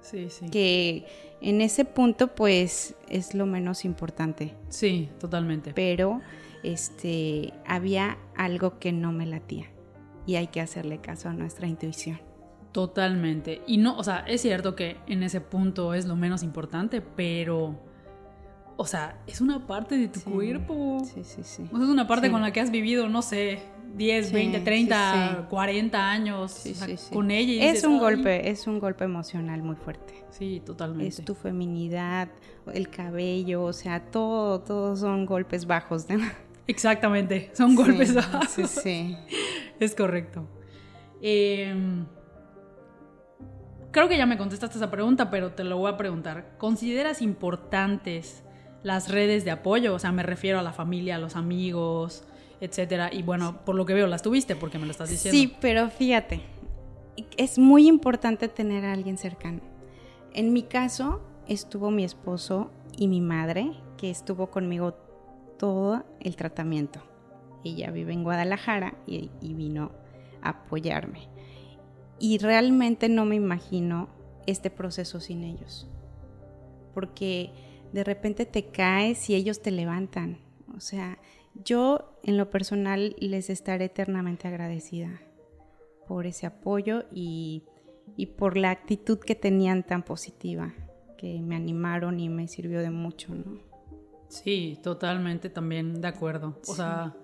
Sí, 0.00 0.28
sí. 0.30 0.48
Que 0.50 1.06
en 1.40 1.60
ese 1.60 1.84
punto 1.84 2.34
pues 2.34 2.94
es 3.08 3.34
lo 3.34 3.46
menos 3.46 3.84
importante. 3.84 4.54
Sí, 4.68 5.08
totalmente. 5.18 5.72
Pero 5.74 6.20
este, 6.62 7.52
había 7.66 8.18
algo 8.36 8.78
que 8.78 8.92
no 8.92 9.12
me 9.12 9.26
latía 9.26 9.66
y 10.26 10.36
hay 10.36 10.48
que 10.48 10.60
hacerle 10.60 10.98
caso 10.98 11.28
a 11.28 11.32
nuestra 11.32 11.66
intuición. 11.66 12.20
Totalmente. 12.72 13.62
Y 13.66 13.78
no, 13.78 13.96
o 13.96 14.04
sea, 14.04 14.18
es 14.26 14.42
cierto 14.42 14.76
que 14.76 14.96
en 15.06 15.22
ese 15.22 15.40
punto 15.40 15.94
es 15.94 16.06
lo 16.06 16.14
menos 16.14 16.42
importante, 16.42 17.00
pero, 17.00 17.80
o 18.76 18.84
sea, 18.84 19.22
es 19.26 19.40
una 19.40 19.66
parte 19.66 19.96
de 19.96 20.08
tu 20.08 20.20
cuerpo. 20.20 21.02
Sí, 21.04 21.24
sí, 21.24 21.42
sí. 21.42 21.62
O 21.72 21.76
sea, 21.76 21.86
es 21.86 21.90
una 21.90 22.06
parte 22.06 22.30
con 22.30 22.42
la 22.42 22.52
que 22.52 22.60
has 22.60 22.70
vivido, 22.70 23.08
no 23.08 23.22
sé, 23.22 23.60
10, 23.96 24.32
20, 24.32 24.60
30, 24.60 25.46
40 25.48 26.10
años 26.10 26.64
con 27.10 27.30
ella. 27.30 27.70
es 27.70 27.82
un 27.82 27.98
golpe, 27.98 28.50
es 28.50 28.66
un 28.66 28.78
golpe 28.78 29.04
emocional 29.04 29.62
muy 29.62 29.76
fuerte. 29.76 30.22
Sí, 30.30 30.62
totalmente. 30.64 31.08
Es 31.08 31.24
tu 31.24 31.34
feminidad, 31.34 32.28
el 32.74 32.90
cabello, 32.90 33.62
o 33.62 33.72
sea, 33.72 34.00
todo, 34.00 34.60
todos 34.60 35.00
son 35.00 35.24
golpes 35.24 35.66
bajos. 35.66 36.08
¿no? 36.10 36.26
Exactamente, 36.66 37.50
son 37.54 37.74
golpes 37.74 38.14
bajos. 38.14 38.50
Sí, 38.50 38.66
sí. 38.66 39.16
es 39.80 39.94
correcto. 39.94 40.46
Em, 41.22 42.04
creo 43.92 44.08
que 44.08 44.18
ya 44.18 44.26
me 44.26 44.36
contestaste 44.36 44.76
esa 44.76 44.90
pregunta, 44.90 45.30
pero 45.30 45.52
te 45.52 45.64
lo 45.64 45.78
voy 45.78 45.90
a 45.90 45.96
preguntar. 45.96 46.56
¿Consideras 46.58 47.22
importantes 47.22 48.42
las 48.82 49.08
redes 49.10 49.46
de 49.46 49.52
apoyo? 49.52 49.94
O 49.94 49.98
sea, 49.98 50.12
me 50.12 50.22
refiero 50.22 50.58
a 50.58 50.62
la 50.62 50.74
familia, 50.74 51.16
a 51.16 51.18
los 51.18 51.34
amigos, 51.34 52.24
etcétera. 52.60 53.10
Y 53.12 53.22
bueno, 53.22 53.64
por 53.64 53.74
lo 53.74 53.86
que 53.86 53.94
veo, 53.94 54.06
las 54.06 54.22
tuviste 54.22 54.56
porque 54.56 54.78
me 54.78 54.86
lo 54.86 54.92
estás 54.92 55.10
diciendo. 55.10 55.36
Sí, 55.36 55.56
pero 55.60 55.90
fíjate, 55.90 56.40
es 57.36 57.58
muy 57.58 57.88
importante 57.88 58.48
tener 58.48 58.84
a 58.84 58.92
alguien 58.92 59.18
cercano. 59.18 59.60
En 60.32 60.52
mi 60.52 60.62
caso, 60.62 61.20
estuvo 61.48 61.90
mi 61.90 62.04
esposo 62.04 62.70
y 62.96 63.08
mi 63.08 63.20
madre, 63.20 63.72
que 63.96 64.10
estuvo 64.10 64.50
conmigo 64.50 64.94
todo 65.58 66.04
el 66.20 66.36
tratamiento. 66.36 67.00
Ella 67.64 67.90
vive 67.90 68.12
en 68.12 68.22
Guadalajara 68.22 68.94
y, 69.06 69.30
vino 69.40 69.92
a 70.42 70.50
apoyarme. 70.50 71.28
Y 72.18 72.38
realmente 72.38 73.08
no 73.08 73.24
me 73.24 73.36
imagino 73.36 74.08
este 74.46 74.70
proceso 74.70 75.20
sin 75.20 75.42
ellos. 75.42 75.88
Porque 76.94 77.50
de 77.92 78.04
repente 78.04 78.46
te 78.46 78.66
caes 78.66 79.28
y 79.30 79.34
ellos 79.34 79.60
te 79.60 79.70
levantan. 79.70 80.38
O 80.76 80.80
sea, 80.80 81.18
yo 81.64 82.18
en 82.22 82.36
lo 82.36 82.50
personal 82.50 83.16
les 83.18 83.50
estaré 83.50 83.86
eternamente 83.86 84.48
agradecida 84.48 85.20
por 86.06 86.26
ese 86.26 86.46
apoyo 86.46 87.04
y, 87.12 87.64
y, 88.16 88.26
por 88.26 88.56
la 88.56 88.70
actitud 88.70 89.18
que 89.18 89.34
tenían 89.34 89.82
tan 89.82 90.02
positiva, 90.02 90.74
que 91.18 91.40
me 91.40 91.56
animaron 91.56 92.20
y 92.20 92.28
me 92.28 92.46
sirvió 92.48 92.80
de 92.80 92.90
mucho, 92.90 93.34
¿no? 93.34 93.58
Sí, 94.28 94.78
totalmente 94.82 95.50
también 95.50 96.00
de 96.00 96.08
acuerdo. 96.08 96.58
O 96.66 96.74
sea, 96.74 97.14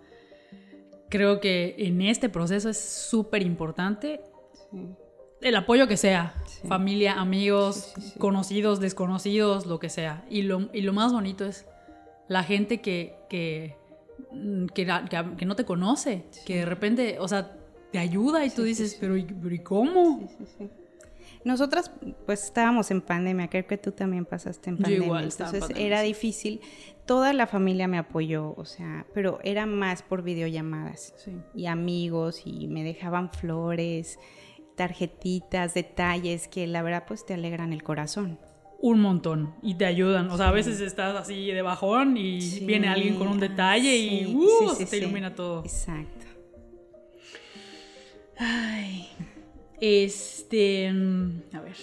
creo 1.09 1.41
que 1.41 1.75
en 1.79 2.01
este 2.03 2.29
proceso 2.29 2.69
es 2.69 2.79
súper 2.79 3.43
importante 3.43 4.21
el 5.43 5.57
apoyo 5.57 5.89
que 5.89 5.97
sea, 5.97 6.35
familia, 6.69 7.15
amigos, 7.15 7.93
conocidos, 8.19 8.81
desconocidos, 8.81 9.67
lo 9.67 9.79
que 9.79 9.89
sea. 9.89 10.25
Y 10.31 10.43
lo, 10.43 10.71
y 10.73 10.83
lo 10.83 10.93
más 10.93 11.13
bonito 11.13 11.45
es 11.45 11.67
la 12.29 12.45
gente 12.45 12.81
que, 12.81 13.17
que, 13.29 13.77
que, 14.75 14.85
no 15.47 15.57
te 15.57 15.65
conoce, 15.65 16.25
que 16.47 16.59
de 16.59 16.65
repente, 16.65 17.17
o 17.19 17.29
sea, 17.29 17.57
te 17.91 17.99
ayuda 17.99 18.45
y 18.45 18.51
tú 18.51 18.63
dices, 18.63 18.97
pero, 18.99 19.15
pero 19.43 19.55
¿y 19.55 19.59
cómo? 19.59 20.29
Nosotras 21.45 21.91
pues 22.25 22.45
estábamos 22.45 22.91
en 22.91 23.01
pandemia, 23.01 23.49
creo 23.49 23.67
que 23.67 23.77
tú 23.77 23.91
también 23.91 24.25
pasaste 24.25 24.71
en 24.71 24.79
pandemia, 24.79 25.07
igual 25.07 25.25
entonces 25.25 25.65
era 25.77 26.01
difícil. 26.01 26.61
Toda 27.05 27.33
la 27.33 27.49
familia 27.49 27.89
me 27.89 27.99
apoyó, 27.99 28.55
o 28.57 28.65
sea, 28.65 29.07
pero 29.13 29.41
era 29.43 29.67
más 29.67 30.03
por 30.03 30.23
videollamadas 30.23 31.15
y 31.55 31.67
amigos 31.67 32.43
y 32.45 32.69
me 32.69 32.85
dejaban 32.85 33.33
flores, 33.33 34.21
tarjetitas, 34.77 35.75
detalles 35.75 36.47
que 36.47 36.67
la 36.67 36.83
verdad 36.83 37.05
pues 37.07 37.27
te 37.27 37.35
alegran 37.35 37.73
el 37.73 37.83
corazón. 37.83 38.39
Un 38.85 38.99
montón 38.99 39.55
y 39.63 39.77
te 39.77 39.87
ayudan, 39.87 40.29
o 40.29 40.37
sea, 40.37 40.49
a 40.49 40.51
veces 40.51 40.81
estás 40.81 41.15
así 41.15 41.47
de 41.47 41.63
bajón 41.63 42.17
y 42.17 42.41
viene 42.67 42.89
alguien 42.89 43.15
con 43.15 43.29
un 43.29 43.39
detalle 43.39 43.97
y 43.97 44.27
uh, 44.27 44.75
te 44.91 44.97
ilumina 44.99 45.37
todo. 45.37 45.61
Exacto. 45.61 46.27
Ay, 48.37 49.07
este, 49.81 50.89
a 50.89 51.61
ver. 51.61 51.77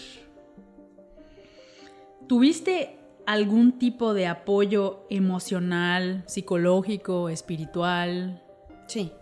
¿Tuviste 2.28 2.98
algún 3.26 3.80
tipo 3.80 4.14
de 4.14 4.28
apoyo 4.28 5.06
emocional, 5.10 6.26
psicológico, 6.28 7.30
espiritual? 7.30 8.44
Sí. 8.88 9.14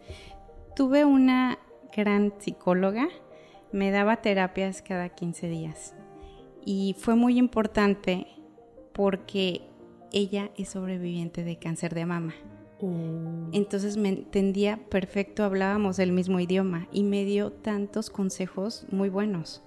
Tuve 0.75 1.05
una 1.05 1.60
gran 1.96 2.34
psicóloga, 2.39 3.07
me 3.72 3.91
daba 3.91 4.24
terapias 4.24 4.81
cada 4.81 5.10
15 5.10 5.48
días 5.48 5.93
y 6.67 6.95
fue 7.00 7.15
muy 7.15 7.39
importante 7.39 8.27
porque 8.93 9.62
ella 10.12 10.51
es 10.55 10.69
sobreviviente 10.69 11.43
de 11.43 11.57
cáncer 11.57 11.95
de 11.95 12.05
mama 12.05 12.33
Oh. 12.79 13.50
Entonces 13.53 13.97
me 13.97 14.09
entendía 14.09 14.77
perfecto, 14.89 15.43
hablábamos 15.43 16.00
el 16.00 16.12
mismo 16.12 16.39
idioma 16.39 16.88
y 16.91 17.03
me 17.03 17.25
dio 17.25 17.51
tantos 17.51 18.09
consejos 18.09 18.86
muy 18.91 19.09
buenos. 19.09 19.63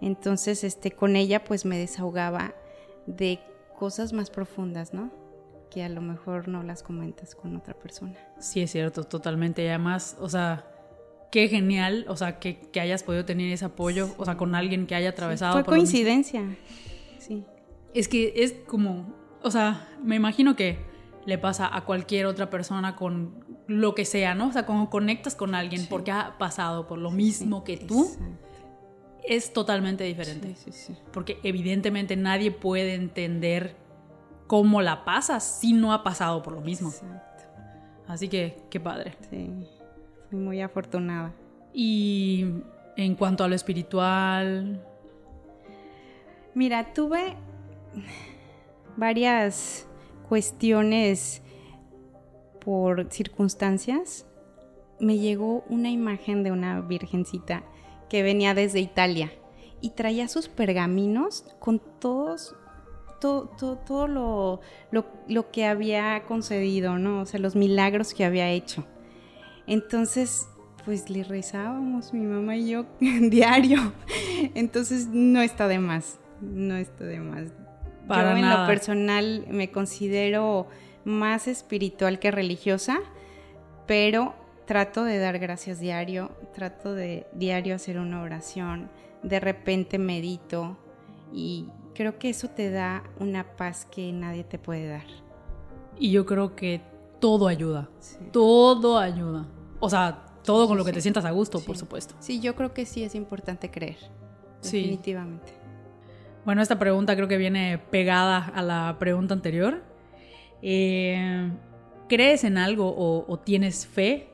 Entonces, 0.00 0.64
este, 0.64 0.92
con 0.92 1.16
ella 1.16 1.44
pues 1.44 1.64
me 1.64 1.78
desahogaba 1.78 2.54
de 3.06 3.40
cosas 3.76 4.12
más 4.12 4.30
profundas, 4.30 4.94
¿no? 4.94 5.10
Que 5.70 5.82
a 5.82 5.88
lo 5.88 6.00
mejor 6.00 6.48
no 6.48 6.62
las 6.62 6.82
comentas 6.82 7.34
con 7.34 7.56
otra 7.56 7.74
persona. 7.74 8.16
Sí, 8.38 8.62
es 8.62 8.70
cierto, 8.70 9.04
totalmente. 9.04 9.64
Y 9.64 9.68
además, 9.68 10.16
o 10.20 10.28
sea, 10.28 10.64
qué 11.30 11.48
genial, 11.48 12.06
o 12.08 12.16
sea, 12.16 12.38
que, 12.38 12.58
hayas 12.80 13.02
podido 13.02 13.24
tener 13.24 13.52
ese 13.52 13.64
apoyo, 13.64 14.14
o 14.16 14.24
sea, 14.24 14.36
con 14.36 14.54
alguien 14.54 14.86
que 14.86 14.94
haya 14.94 15.10
atravesado. 15.10 15.52
fue 15.52 15.64
coincidencia, 15.64 16.56
sí. 17.18 17.44
Es 17.94 18.08
que 18.08 18.32
es 18.36 18.54
como, 18.66 19.14
o 19.42 19.50
sea, 19.50 19.88
me 20.02 20.16
imagino 20.16 20.56
que 20.56 20.78
le 21.26 21.38
pasa 21.38 21.74
a 21.74 21.84
cualquier 21.84 22.26
otra 22.26 22.50
persona 22.50 22.96
con 22.96 23.44
lo 23.66 23.94
que 23.94 24.04
sea, 24.04 24.34
¿no? 24.34 24.48
O 24.48 24.52
sea, 24.52 24.66
cuando 24.66 24.88
conectas 24.88 25.34
con 25.34 25.54
alguien 25.54 25.86
porque 25.88 26.10
ha 26.10 26.38
pasado 26.38 26.86
por 26.86 26.98
lo 26.98 27.10
mismo 27.10 27.64
que 27.64 27.76
tú, 27.76 28.10
es 29.24 29.52
totalmente 29.52 30.04
diferente. 30.04 30.54
Porque 31.12 31.38
evidentemente 31.42 32.16
nadie 32.16 32.50
puede 32.50 32.94
entender 32.94 33.76
cómo 34.46 34.80
la 34.80 35.04
pasas 35.04 35.44
si 35.60 35.74
no 35.74 35.92
ha 35.92 36.02
pasado 36.02 36.42
por 36.42 36.54
lo 36.54 36.62
mismo. 36.62 36.92
Así 38.06 38.28
que, 38.28 38.62
qué 38.70 38.80
padre. 38.80 39.14
Sí, 39.28 39.50
soy 40.30 40.38
muy 40.38 40.60
afortunada. 40.60 41.32
Y 41.72 42.46
en 42.96 43.14
cuanto 43.14 43.44
a 43.44 43.48
lo 43.48 43.54
espiritual. 43.54 44.84
Mira, 46.54 46.92
tuve 46.92 47.36
varias 48.96 49.86
cuestiones 50.28 51.42
por 52.64 53.06
circunstancias. 53.10 54.26
Me 54.98 55.18
llegó 55.18 55.64
una 55.68 55.90
imagen 55.90 56.42
de 56.42 56.50
una 56.50 56.80
virgencita 56.80 57.62
que 58.08 58.22
venía 58.22 58.54
desde 58.54 58.80
Italia 58.80 59.30
y 59.80 59.90
traía 59.90 60.26
sus 60.26 60.48
pergaminos 60.48 61.44
con 61.60 61.80
todos 62.00 62.56
todo, 63.20 63.48
todo, 63.84 64.06
lo, 64.06 64.60
lo, 65.28 65.50
que 65.50 65.66
había 65.66 66.22
concedido, 66.26 66.98
¿no? 66.98 67.22
O 67.22 67.26
sea, 67.26 67.40
los 67.40 67.56
milagros 67.56 68.14
que 68.14 68.24
había 68.24 68.48
hecho. 68.50 68.84
Entonces, 69.68 70.48
pues 70.84 71.10
le 71.10 71.22
rezábamos 71.22 72.14
mi 72.14 72.24
mamá 72.26 72.56
y 72.56 72.70
yo 72.70 72.86
diario. 73.00 73.92
Entonces, 74.54 75.06
no 75.08 75.42
está 75.42 75.68
de 75.68 75.78
más, 75.78 76.18
no 76.40 76.76
está 76.76 77.04
de 77.04 77.20
más. 77.20 77.52
Para 78.08 78.32
yo 78.32 78.38
en 78.38 78.48
lo 78.48 78.66
personal 78.66 79.46
me 79.50 79.70
considero 79.70 80.66
más 81.04 81.46
espiritual 81.46 82.18
que 82.18 82.30
religiosa, 82.30 83.00
pero 83.86 84.34
trato 84.64 85.04
de 85.04 85.18
dar 85.18 85.38
gracias 85.38 85.78
diario, 85.78 86.30
trato 86.54 86.94
de 86.94 87.26
diario 87.34 87.74
hacer 87.74 87.98
una 87.98 88.22
oración, 88.22 88.90
de 89.22 89.40
repente 89.40 89.98
medito 89.98 90.78
y 91.32 91.66
creo 91.94 92.18
que 92.18 92.30
eso 92.30 92.48
te 92.48 92.70
da 92.70 93.02
una 93.18 93.56
paz 93.56 93.86
que 93.90 94.10
nadie 94.12 94.44
te 94.44 94.58
puede 94.58 94.88
dar. 94.88 95.06
Y 95.98 96.12
yo 96.12 96.24
creo 96.24 96.56
que 96.56 96.80
todo 97.20 97.48
ayuda, 97.48 97.90
todo 98.32 98.98
ayuda. 98.98 99.46
O 99.80 99.90
sea, 99.90 100.24
todo 100.44 100.66
con 100.66 100.76
lo 100.76 100.84
que 100.84 100.92
te 100.92 101.00
sientas 101.00 101.24
a 101.24 101.30
gusto, 101.30 101.60
por 101.60 101.76
supuesto. 101.76 102.14
Sí, 102.20 102.40
yo 102.40 102.54
creo 102.54 102.72
que 102.72 102.86
sí 102.86 103.04
es 103.04 103.14
importante 103.14 103.70
creer, 103.70 103.98
definitivamente. 104.62 105.52
Bueno, 106.44 106.62
esta 106.62 106.78
pregunta 106.78 107.14
creo 107.14 107.28
que 107.28 107.36
viene 107.36 107.78
pegada 107.78 108.38
a 108.54 108.62
la 108.62 108.96
pregunta 108.98 109.34
anterior. 109.34 109.82
Eh, 110.62 111.50
¿Crees 112.08 112.44
en 112.44 112.56
algo 112.56 112.94
o 112.96 113.38
tienes 113.38 113.86
fe 113.86 114.28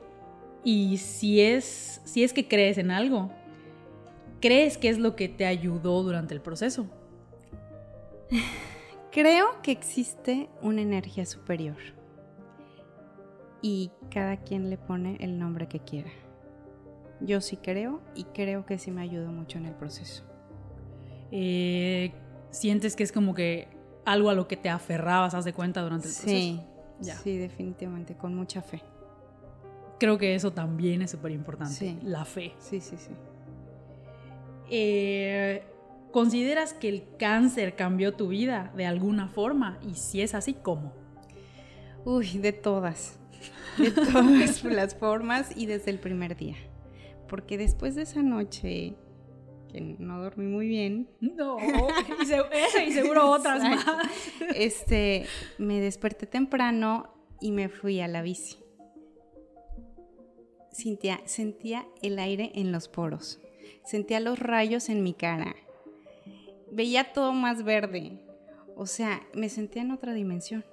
y 0.65 0.97
si 0.97 1.41
es, 1.41 2.01
si 2.05 2.23
es 2.23 2.33
que 2.33 2.47
crees 2.47 2.79
en 2.79 2.89
algo, 2.89 3.29
¿crees 4.41 4.79
que 4.79 4.89
es 4.89 4.97
lo 4.97 5.15
que 5.15 5.29
te 5.29 5.45
ayudó 5.45 6.01
durante 6.01 6.33
el 6.33 6.41
proceso? 6.41 6.87
Creo 9.11 9.61
que 9.61 9.71
existe 9.71 10.49
una 10.61 10.81
energía 10.81 11.25
superior 11.25 11.77
y 13.67 13.89
cada 14.11 14.37
quien 14.37 14.69
le 14.69 14.77
pone 14.77 15.17
el 15.21 15.39
nombre 15.39 15.67
que 15.67 15.79
quiera. 15.79 16.11
Yo 17.19 17.41
sí 17.41 17.57
creo 17.57 17.99
y 18.13 18.25
creo 18.25 18.63
que 18.67 18.77
sí 18.77 18.91
me 18.91 19.01
ayudó 19.01 19.31
mucho 19.31 19.57
en 19.57 19.65
el 19.65 19.73
proceso. 19.73 20.23
Eh, 21.31 22.13
¿Sientes 22.51 22.95
que 22.95 23.01
es 23.01 23.11
como 23.11 23.33
que 23.33 23.67
algo 24.05 24.29
a 24.29 24.35
lo 24.35 24.47
que 24.47 24.55
te 24.55 24.69
aferrabas, 24.69 25.33
haz 25.33 25.45
de 25.45 25.53
cuenta, 25.53 25.81
durante 25.81 26.09
el 26.09 26.13
proceso? 26.13 26.29
Sí, 26.29 26.61
sí, 27.23 27.37
definitivamente, 27.37 28.15
con 28.15 28.35
mucha 28.35 28.61
fe 28.61 28.83
creo 29.97 30.17
que 30.17 30.35
eso 30.35 30.51
también 30.51 31.01
es 31.01 31.11
súper 31.11 31.31
importante, 31.31 31.97
la 32.03 32.25
fe. 32.25 32.53
Sí, 32.59 32.81
sí, 32.81 32.97
sí. 32.97 33.11
Eh, 34.69 35.63
¿Consideras 36.11 36.73
que 36.73 36.89
el 36.89 37.07
cáncer 37.17 37.75
cambió 37.75 38.13
tu 38.13 38.27
vida 38.27 38.71
de 38.75 38.85
alguna 38.85 39.27
forma? 39.27 39.79
Y 39.81 39.95
si 39.95 40.21
es 40.21 40.35
así, 40.35 40.53
¿cómo? 40.53 40.93
Uy, 42.03 42.37
de 42.37 42.53
todas. 42.53 43.19
De 43.77 43.91
todas 44.11 44.63
las 44.63 44.95
formas 44.95 45.55
y 45.55 45.65
desde 45.65 45.91
el 45.91 45.99
primer 45.99 46.35
día. 46.35 46.55
Porque 47.27 47.57
después 47.57 47.95
de 47.95 48.03
esa 48.03 48.21
noche 48.21 48.95
que 49.71 49.81
no 49.81 50.21
dormí 50.21 50.45
muy 50.45 50.67
bien. 50.67 51.09
No, 51.19 51.57
y, 51.59 52.81
y 52.81 52.91
seguro 52.91 53.29
otras 53.31 53.61
más. 53.63 53.85
Este, 54.55 55.25
me 55.57 55.81
desperté 55.81 56.25
temprano 56.27 57.13
y 57.41 57.51
me 57.51 57.69
fui 57.69 57.99
a 57.99 58.07
la 58.07 58.21
bici 58.21 58.65
sentía, 60.75 61.85
el 62.01 62.19
aire 62.19 62.51
en 62.55 62.71
los 62.71 62.87
poros, 62.87 63.39
sentía 63.83 64.19
los 64.19 64.39
rayos 64.39 64.89
en 64.89 65.03
mi 65.03 65.13
cara, 65.13 65.55
veía 66.71 67.13
todo 67.13 67.33
más 67.33 67.63
verde, 67.63 68.19
o 68.75 68.85
sea, 68.85 69.21
me 69.33 69.49
sentía 69.49 69.81
en 69.81 69.91
otra 69.91 70.13
dimensión. 70.13 70.65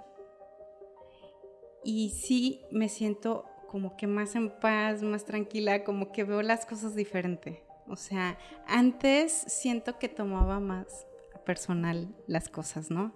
Y 1.84 2.10
sí 2.10 2.62
me 2.70 2.88
siento 2.88 3.44
como 3.68 3.96
que 3.96 4.06
más 4.06 4.34
en 4.34 4.50
paz, 4.50 5.02
más 5.02 5.24
tranquila, 5.24 5.84
como 5.84 6.12
que 6.12 6.24
veo 6.24 6.42
las 6.42 6.66
cosas 6.66 6.94
diferente. 6.94 7.62
O 7.88 7.96
sea, 7.96 8.38
antes 8.66 9.32
siento 9.32 9.98
que 9.98 10.08
tomaba 10.08 10.60
más 10.60 11.06
personal 11.44 12.08
las 12.26 12.48
cosas, 12.48 12.90
¿no? 12.90 13.12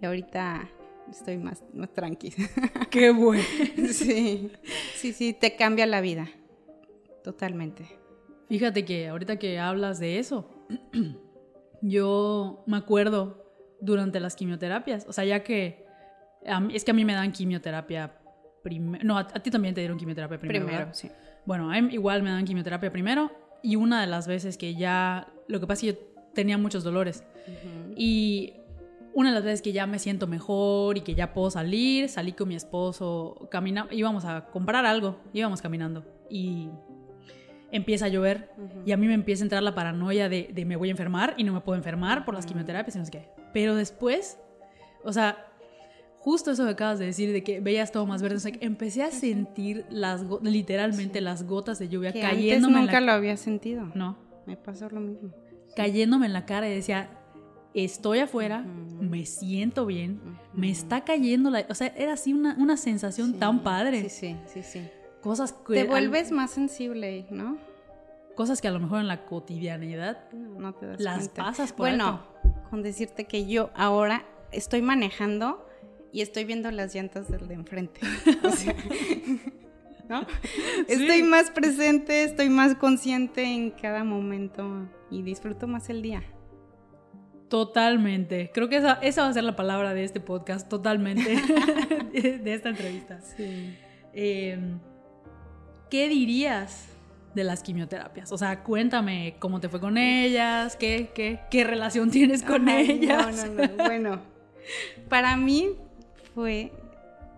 Y 0.00 0.06
ahorita 0.06 0.68
estoy 1.10 1.38
más, 1.38 1.62
más 1.72 1.92
tranquila. 1.92 2.36
Qué 2.90 3.10
bueno. 3.10 3.42
Sí, 3.92 4.50
sí, 4.96 5.12
sí, 5.12 5.32
te 5.32 5.56
cambia 5.56 5.86
la 5.86 6.00
vida. 6.00 6.28
Totalmente. 7.22 7.86
Fíjate 8.48 8.84
que 8.84 9.08
ahorita 9.08 9.38
que 9.38 9.58
hablas 9.58 9.98
de 9.98 10.18
eso, 10.18 10.48
yo 11.82 12.64
me 12.66 12.76
acuerdo 12.76 13.44
durante 13.80 14.20
las 14.20 14.36
quimioterapias, 14.36 15.06
o 15.08 15.12
sea, 15.12 15.24
ya 15.24 15.42
que 15.42 15.86
es 16.72 16.84
que 16.84 16.90
a 16.90 16.94
mí 16.94 17.04
me 17.04 17.14
dan 17.14 17.32
quimioterapia 17.32 18.12
primero, 18.62 19.04
no, 19.04 19.18
a, 19.18 19.26
ti 19.26 19.50
también 19.50 19.74
te 19.74 19.80
dieron 19.80 19.98
quimioterapia 19.98 20.38
primero. 20.38 20.66
Primero, 20.66 20.94
sí. 20.94 21.10
Bueno, 21.44 21.70
a 21.70 21.80
mí 21.80 21.94
igual 21.94 22.22
me 22.22 22.30
dan 22.30 22.44
quimioterapia 22.44 22.90
primero 22.90 23.30
y 23.62 23.76
una 23.76 24.00
de 24.00 24.06
las 24.06 24.26
veces 24.26 24.56
que 24.56 24.74
ya, 24.74 25.28
lo 25.48 25.60
que 25.60 25.66
pasa 25.66 25.86
es 25.86 25.94
que 25.94 26.00
yo 26.00 26.06
tenía 26.34 26.58
muchos 26.58 26.84
dolores 26.84 27.24
y 27.96 28.54
una 29.14 29.28
de 29.28 29.34
las 29.36 29.44
veces 29.44 29.62
que 29.62 29.72
ya 29.72 29.86
me 29.86 29.98
siento 29.98 30.26
mejor 30.26 30.98
y 30.98 31.02
que 31.02 31.14
ya 31.14 31.32
puedo 31.32 31.50
salir, 31.50 32.08
salí 32.08 32.32
con 32.32 32.48
mi 32.48 32.56
esposo, 32.56 33.48
caminamos, 33.50 33.92
íbamos 33.92 34.24
a 34.24 34.46
comprar 34.46 34.84
algo, 34.84 35.20
íbamos 35.32 35.62
caminando 35.62 36.04
y 36.28 36.68
empieza 37.70 38.06
a 38.06 38.08
llover 38.08 38.50
y 38.84 38.92
a 38.92 38.96
mí 38.96 39.06
me 39.06 39.14
empieza 39.14 39.42
a 39.42 39.46
entrar 39.46 39.62
la 39.62 39.74
paranoia 39.74 40.28
de, 40.28 40.52
me 40.66 40.76
voy 40.76 40.88
a 40.88 40.90
enfermar 40.90 41.34
y 41.36 41.44
no 41.44 41.52
me 41.52 41.60
puedo 41.60 41.76
enfermar 41.76 42.24
por 42.24 42.34
las 42.34 42.46
quimioterapias 42.46 42.96
y 42.96 42.98
no 42.98 43.04
sé 43.04 43.10
qué. 43.10 43.28
Pero 43.52 43.74
después, 43.74 44.38
o 45.04 45.12
sea, 45.12 45.46
justo 46.24 46.52
eso 46.52 46.64
que 46.64 46.70
acabas 46.70 46.98
de 46.98 47.04
decir, 47.04 47.34
de 47.34 47.44
que 47.44 47.60
veías 47.60 47.92
todo 47.92 48.06
más 48.06 48.22
verde, 48.22 48.36
o 48.36 48.40
sea, 48.40 48.52
empecé 48.60 49.02
a 49.02 49.10
sentir 49.10 49.84
las 49.90 50.24
literalmente 50.40 51.20
las 51.20 51.46
gotas 51.46 51.78
de 51.78 51.90
lluvia 51.90 52.14
cayéndome. 52.14 52.80
nunca 52.80 53.02
lo 53.02 53.12
había 53.12 53.36
sentido. 53.36 53.92
No. 53.94 54.16
Me 54.46 54.56
pasó 54.56 54.88
lo 54.88 55.00
mismo. 55.00 55.34
Cayéndome 55.76 56.24
en 56.24 56.32
la 56.32 56.46
cara 56.46 56.66
y 56.66 56.74
decía, 56.74 57.10
estoy 57.74 58.20
afuera, 58.20 58.62
me 58.62 59.26
siento 59.26 59.84
bien, 59.84 60.18
me 60.54 60.70
está 60.70 61.04
cayendo 61.04 61.50
la... 61.50 61.66
O 61.68 61.74
sea, 61.74 61.88
era 61.88 62.14
así 62.14 62.32
una, 62.32 62.56
una 62.58 62.78
sensación 62.78 63.34
tan 63.34 63.62
padre. 63.62 64.08
Sí, 64.08 64.08
sí, 64.08 64.36
sí, 64.46 64.62
sí. 64.62 64.88
Cosas 65.20 65.52
que... 65.52 65.74
Te 65.74 65.84
vuelves 65.84 66.32
más 66.32 66.52
sensible, 66.52 67.26
¿no? 67.28 67.58
Cosas 68.34 68.62
que 68.62 68.68
a 68.68 68.70
lo 68.70 68.80
mejor 68.80 69.00
en 69.00 69.08
la 69.08 69.26
cotidianidad 69.26 70.32
no, 70.32 70.72
te 70.72 70.86
das 70.86 71.00
las 71.00 71.28
pasas 71.28 71.74
por 71.74 71.88
Bueno, 71.88 72.22
con 72.70 72.82
decirte 72.82 73.26
que 73.26 73.46
yo 73.46 73.68
ahora 73.74 74.24
estoy 74.52 74.80
manejando 74.80 75.63
y 76.14 76.20
estoy 76.20 76.44
viendo 76.44 76.70
las 76.70 76.94
llantas 76.94 77.28
del 77.28 77.48
de 77.48 77.54
enfrente. 77.54 78.00
O 78.44 78.50
sea, 78.52 78.74
¿no? 80.08 80.24
Estoy 80.86 81.24
más 81.24 81.50
presente, 81.50 82.22
estoy 82.22 82.48
más 82.48 82.76
consciente 82.76 83.42
en 83.42 83.72
cada 83.72 84.04
momento 84.04 84.88
y 85.10 85.22
disfruto 85.22 85.66
más 85.66 85.90
el 85.90 86.02
día. 86.02 86.22
Totalmente. 87.48 88.52
Creo 88.54 88.68
que 88.68 88.76
esa, 88.76 88.92
esa 89.02 89.22
va 89.22 89.28
a 89.28 89.32
ser 89.32 89.42
la 89.42 89.56
palabra 89.56 89.92
de 89.92 90.04
este 90.04 90.20
podcast, 90.20 90.68
totalmente, 90.68 91.36
de, 92.12 92.38
de 92.38 92.54
esta 92.54 92.68
entrevista. 92.68 93.20
Sí. 93.20 93.76
Eh, 94.12 94.58
¿Qué 95.90 96.08
dirías 96.08 96.90
de 97.34 97.42
las 97.42 97.64
quimioterapias? 97.64 98.30
O 98.30 98.38
sea, 98.38 98.62
cuéntame 98.62 99.34
cómo 99.40 99.58
te 99.58 99.68
fue 99.68 99.80
con 99.80 99.98
ellas, 99.98 100.76
qué, 100.76 101.10
qué, 101.12 101.40
qué 101.50 101.64
relación 101.64 102.12
tienes 102.12 102.44
con 102.44 102.68
Ay, 102.68 103.02
ellas. 103.02 103.46
No, 103.48 103.66
no, 103.66 103.68
no. 103.68 103.84
Bueno, 103.84 104.22
para 105.08 105.36
mí 105.36 105.76
fue 106.34 106.72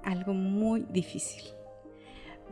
algo 0.04 0.32
muy 0.32 0.87
difícil. 0.90 1.42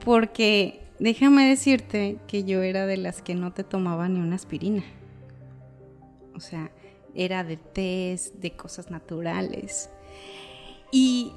Porque 0.04 0.80
déjame 0.98 1.48
decirte 1.48 2.18
que 2.26 2.44
yo 2.44 2.62
era 2.62 2.87
de 2.87 2.96
las 2.96 3.22
que 3.22 3.35
no 3.35 3.52
te 3.52 3.64
tomaba 3.64 4.09
ni 4.09 4.20
una 4.20 4.37
aspirina. 4.37 4.85
O 6.35 6.40
sea, 6.40 6.70
era 7.14 7.44
de 7.44 7.57
test, 7.57 8.35
de 8.37 8.52
cosas 8.52 8.90
naturales. 8.90 9.90
Y 10.90 11.33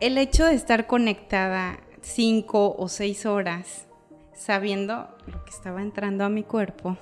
el 0.00 0.18
hecho 0.18 0.46
de 0.46 0.54
estar 0.54 0.86
conectada 0.86 1.80
cinco 2.00 2.74
o 2.78 2.88
seis 2.88 3.26
horas 3.26 3.86
sabiendo 4.32 5.08
lo 5.26 5.44
que 5.44 5.50
estaba 5.50 5.82
entrando 5.82 6.24
a 6.24 6.30
mi 6.30 6.42
cuerpo 6.42 6.96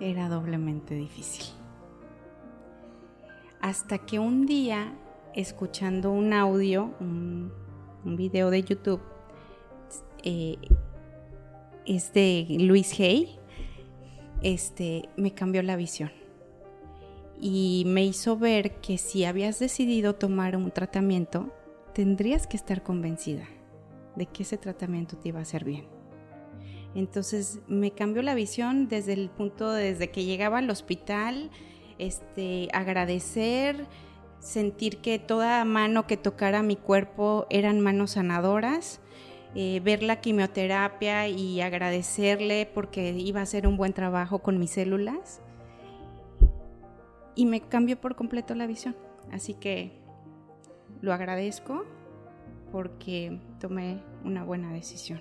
era 0.00 0.28
doblemente 0.28 0.94
difícil. 0.94 1.44
Hasta 3.60 3.98
que 3.98 4.18
un 4.18 4.44
día, 4.46 4.92
escuchando 5.34 6.10
un 6.12 6.32
audio, 6.32 6.94
un, 7.00 7.52
video 8.04 8.50
de 8.50 8.62
YouTube, 8.62 9.00
eh, 10.24 10.56
es 11.86 12.12
Luis 12.48 12.98
Hay, 12.98 13.38
este, 14.42 15.08
me 15.16 15.32
cambió 15.32 15.62
la 15.62 15.76
visión. 15.76 16.10
Y 17.40 17.84
me 17.86 18.04
hizo 18.04 18.36
ver 18.36 18.80
que 18.80 18.98
si 18.98 19.24
habías 19.24 19.58
decidido 19.58 20.14
tomar 20.14 20.56
un 20.56 20.70
tratamiento, 20.70 21.52
tendrías 21.92 22.46
que 22.46 22.56
estar 22.56 22.82
convencida 22.82 23.48
de 24.16 24.26
que 24.26 24.42
ese 24.42 24.58
tratamiento 24.58 25.16
te 25.16 25.30
iba 25.30 25.38
a 25.38 25.42
hacer 25.42 25.64
bien. 25.64 25.86
Entonces 26.94 27.60
me 27.68 27.92
cambió 27.92 28.22
la 28.22 28.34
visión 28.34 28.88
desde 28.88 29.14
el 29.14 29.30
punto 29.30 29.72
desde 29.72 30.10
que 30.10 30.24
llegaba 30.24 30.58
al 30.58 30.70
hospital, 30.70 31.50
este, 31.98 32.68
agradecer, 32.72 33.86
sentir 34.42 34.98
que 34.98 35.18
toda 35.18 35.64
mano 35.64 36.06
que 36.06 36.16
tocara 36.16 36.62
mi 36.62 36.76
cuerpo 36.76 37.46
eran 37.48 37.80
manos 37.80 38.12
sanadoras, 38.12 39.00
eh, 39.54 39.80
ver 39.84 40.02
la 40.02 40.20
quimioterapia 40.20 41.28
y 41.28 41.60
agradecerle 41.60 42.68
porque 42.74 43.10
iba 43.10 43.40
a 43.40 43.44
hacer 43.44 43.66
un 43.66 43.76
buen 43.76 43.92
trabajo 43.92 44.40
con 44.40 44.58
mis 44.58 44.72
células. 44.72 45.40
Y 47.34 47.46
me 47.46 47.60
cambió 47.60 47.98
por 47.98 48.16
completo 48.16 48.54
la 48.54 48.66
visión. 48.66 48.96
Así 49.30 49.54
que 49.54 49.92
lo 51.00 51.12
agradezco 51.12 51.84
porque 52.72 53.38
tomé 53.60 54.02
una 54.24 54.44
buena 54.44 54.72
decisión. 54.72 55.20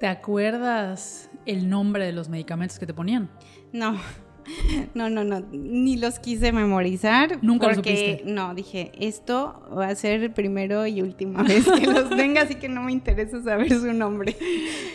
¿Te 0.00 0.08
acuerdas 0.08 1.30
el 1.46 1.70
nombre 1.70 2.04
de 2.04 2.12
los 2.12 2.28
medicamentos 2.28 2.78
que 2.78 2.86
te 2.86 2.94
ponían? 2.94 3.30
No, 3.72 3.96
no, 4.94 5.08
no, 5.10 5.24
no, 5.24 5.40
ni 5.52 5.96
los 5.96 6.18
quise 6.18 6.52
memorizar. 6.52 7.38
Nunca 7.42 7.68
porque, 7.68 8.16
supiste. 8.16 8.22
No, 8.32 8.54
dije, 8.54 8.92
esto 8.98 9.68
va 9.76 9.88
a 9.88 9.94
ser 9.94 10.22
el 10.22 10.30
primero 10.32 10.86
y 10.86 11.02
última 11.02 11.42
vez 11.44 11.64
que 11.64 11.86
los 11.86 12.10
tenga, 12.10 12.42
así 12.42 12.56
que 12.56 12.68
no 12.68 12.82
me 12.82 12.92
interesa 12.92 13.42
saber 13.42 13.70
su 13.70 13.92
nombre. 13.92 14.36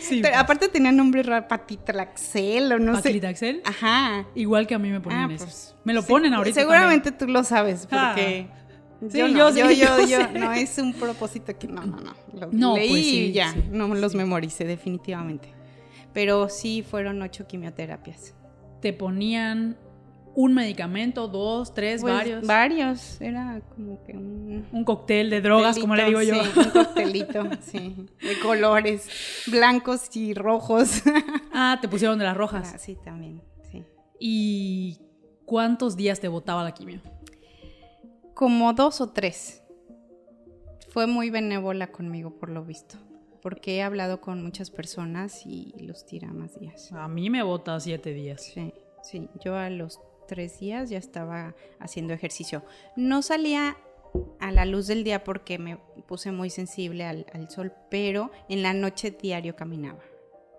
Sí. 0.00 0.20
Pero 0.22 0.36
aparte 0.38 0.68
tenía 0.68 0.92
nombre 0.92 1.22
Patitlaxel 1.42 2.72
o 2.72 2.78
no 2.78 2.96
sé. 2.96 3.02
¿Paclitaxel? 3.02 3.62
Ajá. 3.64 4.26
Igual 4.34 4.66
que 4.66 4.74
a 4.74 4.78
mí 4.78 4.90
me 4.90 5.00
ponían 5.00 5.30
Ah, 5.30 5.34
eso. 5.34 5.44
pues, 5.44 5.74
me 5.84 5.94
lo 5.94 6.02
sí, 6.02 6.08
ponen 6.08 6.34
ahorita. 6.34 6.60
Seguramente 6.60 7.12
tú 7.12 7.26
lo 7.26 7.44
sabes, 7.44 7.86
Ah. 7.90 8.12
porque. 8.14 8.46
Sí, 9.10 9.18
yo, 9.18 9.28
no, 9.28 9.38
yo 9.38 9.52
sí, 9.52 9.76
yo, 9.76 9.98
yo, 10.06 10.06
sé. 10.32 10.38
no 10.38 10.52
es 10.52 10.76
un 10.78 10.92
propósito 10.92 11.56
que 11.56 11.68
no, 11.68 11.82
no, 11.86 11.98
no. 12.00 12.14
No, 12.50 12.74
leí 12.76 12.88
pues 12.88 13.04
sí, 13.04 13.18
y 13.26 13.32
ya, 13.32 13.54
no 13.70 13.86
los 13.94 14.14
memoricé 14.16 14.64
definitivamente. 14.64 15.54
Pero 16.12 16.48
sí 16.48 16.82
fueron 16.88 17.22
ocho 17.22 17.46
quimioterapias. 17.46 18.34
Te 18.80 18.92
ponían 18.92 19.76
un 20.34 20.54
medicamento, 20.54 21.26
dos, 21.26 21.74
tres, 21.74 22.00
Pues, 22.00 22.14
varios. 22.14 22.46
Varios, 22.46 23.20
era 23.20 23.60
como 23.74 24.00
que 24.04 24.12
un... 24.12 24.68
un 24.70 24.84
cóctel 24.84 25.30
de 25.30 25.40
drogas, 25.40 25.76
como 25.80 25.96
le 25.96 26.04
digo 26.04 26.22
yo. 26.22 26.34
Sí, 26.34 26.50
un 26.60 26.70
coctelito, 26.70 27.42
sí, 27.60 28.06
de 28.22 28.38
colores, 28.40 29.08
blancos 29.48 30.14
y 30.16 30.34
rojos. 30.34 31.02
ah, 31.52 31.78
te 31.80 31.88
pusieron 31.88 32.20
de 32.20 32.24
las 32.24 32.36
rojas. 32.36 32.70
Ah, 32.72 32.78
sí, 32.78 32.96
también, 33.04 33.42
sí. 33.70 33.84
¿Y 34.20 35.00
cuántos 35.44 35.96
días 35.96 36.20
te 36.20 36.28
botaba 36.28 36.62
la 36.62 36.72
quimio? 36.72 37.00
Como 38.34 38.72
dos 38.74 39.00
o 39.00 39.08
tres. 39.10 39.64
Fue 40.90 41.08
muy 41.08 41.30
benévola 41.30 41.88
conmigo, 41.88 42.38
por 42.38 42.50
lo 42.50 42.64
visto. 42.64 42.96
Porque 43.42 43.76
he 43.76 43.82
hablado 43.82 44.20
con 44.20 44.42
muchas 44.42 44.70
personas 44.70 45.46
y 45.46 45.74
los 45.80 46.06
tira 46.06 46.32
más 46.32 46.58
días. 46.58 46.92
A 46.92 47.08
mí 47.08 47.30
me 47.30 47.42
bota 47.42 47.78
siete 47.80 48.12
días. 48.12 48.42
Sí, 48.42 48.72
sí. 49.02 49.28
Yo 49.44 49.56
a 49.56 49.70
los 49.70 50.00
tres 50.26 50.60
días 50.60 50.90
ya 50.90 50.98
estaba 50.98 51.54
haciendo 51.78 52.12
ejercicio. 52.14 52.62
No 52.96 53.22
salía 53.22 53.76
a 54.40 54.52
la 54.52 54.64
luz 54.64 54.86
del 54.86 55.04
día 55.04 55.24
porque 55.24 55.58
me 55.58 55.78
puse 56.06 56.32
muy 56.32 56.50
sensible 56.50 57.04
al, 57.04 57.26
al 57.32 57.50
sol, 57.50 57.72
pero 57.90 58.30
en 58.48 58.62
la 58.62 58.72
noche 58.72 59.10
diario 59.10 59.54
caminaba 59.56 60.00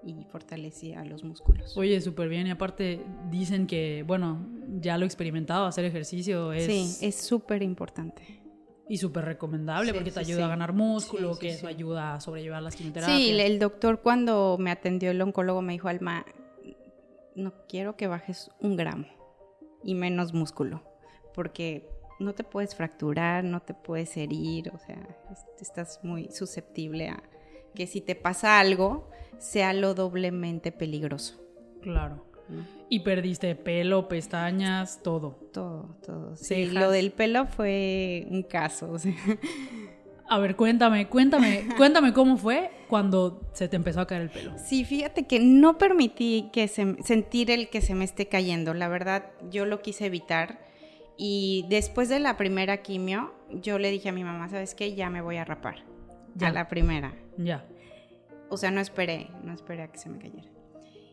y 0.03 0.23
fortalecía 0.31 1.03
los 1.03 1.23
músculos. 1.23 1.75
Oye, 1.77 1.99
súper 2.01 2.29
bien. 2.29 2.47
Y 2.47 2.51
aparte 2.51 3.01
dicen 3.29 3.67
que, 3.67 4.03
bueno, 4.05 4.45
ya 4.79 4.97
lo 4.97 5.03
he 5.03 5.07
experimentado, 5.07 5.65
hacer 5.65 5.85
ejercicio 5.85 6.53
es, 6.53 6.65
Sí, 6.65 7.05
es 7.05 7.15
súper 7.15 7.61
importante. 7.61 8.41
Y 8.89 8.97
súper 8.97 9.23
recomendable 9.23 9.91
Sí, 9.91 9.97
porque 9.97 10.11
te 10.11 10.25
sí, 10.25 10.31
ayuda 10.31 10.45
a 10.47 10.49
ganar 10.49 10.73
músculo, 10.73 11.37
que 11.39 11.51
eso 11.51 11.67
ayuda 11.67 12.15
a 12.15 12.19
sobrellevar 12.19 12.61
las 12.61 12.75
quimioterapias. 12.75 13.17
Sí, 13.21 13.29
el 13.39 13.59
doctor 13.59 14.01
cuando 14.01 14.57
me 14.59 14.71
atendió 14.71 15.11
el 15.11 15.21
oncólogo 15.21 15.61
me 15.61 15.71
dijo, 15.73 15.87
Alma, 15.87 16.25
no 17.35 17.53
quiero 17.69 17.95
que 17.95 18.07
bajes 18.07 18.49
un 18.59 18.75
gramo 18.75 19.05
y 19.83 19.95
menos 19.95 20.33
músculo, 20.33 20.83
porque 21.33 21.87
no 22.19 22.33
te 22.33 22.43
puedes 22.43 22.75
fracturar, 22.75 23.43
no 23.45 23.61
te 23.61 23.73
puedes 23.73 24.17
herir, 24.17 24.71
o 24.73 24.79
sea, 24.79 24.97
es- 25.31 25.45
estás 25.61 25.99
muy 26.03 26.29
susceptible 26.31 27.09
a 27.09 27.23
que 27.75 27.87
si 27.87 28.01
te 28.01 28.15
pasa 28.15 28.59
algo, 28.59 29.09
sea 29.37 29.71
lo 29.73 29.93
doblemente 29.93 30.71
peligroso. 30.73 31.39
Claro. 31.81 32.25
¿No? 32.49 32.63
Y 32.89 33.01
perdiste 33.01 33.55
pelo, 33.55 34.07
pestañas, 34.07 35.01
todo. 35.03 35.39
Todo, 35.53 35.95
todo. 36.05 36.35
Sí, 36.35 36.65
Cejas. 36.65 36.73
lo 36.73 36.91
del 36.91 37.11
pelo 37.11 37.45
fue 37.45 38.27
un 38.29 38.43
caso. 38.43 38.91
o 38.91 38.99
sea. 38.99 39.13
A 40.31 40.37
ver, 40.37 40.55
cuéntame, 40.55 41.07
cuéntame, 41.07 41.65
cuéntame 41.77 42.13
cómo 42.13 42.37
fue 42.37 42.69
cuando 42.87 43.41
se 43.53 43.67
te 43.67 43.75
empezó 43.75 44.01
a 44.01 44.07
caer 44.07 44.21
el 44.21 44.29
pelo. 44.29 44.53
Sí, 44.59 44.85
fíjate 44.85 45.25
que 45.25 45.39
no 45.39 45.79
permití 45.79 46.49
que 46.53 46.67
se, 46.67 47.01
sentir 47.03 47.49
el 47.49 47.69
que 47.69 47.81
se 47.81 47.95
me 47.95 48.05
esté 48.05 48.27
cayendo. 48.27 48.75
La 48.75 48.87
verdad, 48.89 49.31
yo 49.49 49.65
lo 49.65 49.81
quise 49.81 50.05
evitar. 50.05 50.59
Y 51.17 51.65
después 51.67 52.09
de 52.09 52.19
la 52.19 52.37
primera 52.37 52.77
quimio, 52.83 53.33
yo 53.49 53.79
le 53.79 53.89
dije 53.89 54.09
a 54.09 54.11
mi 54.11 54.23
mamá, 54.23 54.47
¿sabes 54.49 54.75
qué? 54.75 54.93
Ya 54.93 55.09
me 55.09 55.21
voy 55.21 55.37
a 55.37 55.45
rapar. 55.45 55.83
Ya. 56.35 56.49
A 56.49 56.51
la 56.51 56.67
primera. 56.67 57.15
Ya. 57.37 57.65
O 58.49 58.57
sea, 58.57 58.69
no 58.69 58.81
esperé, 58.81 59.29
no 59.43 59.51
esperé 59.51 59.81
a 59.81 59.91
que 59.91 59.97
se 59.97 60.09
me 60.09 60.19
cayera. 60.19 60.47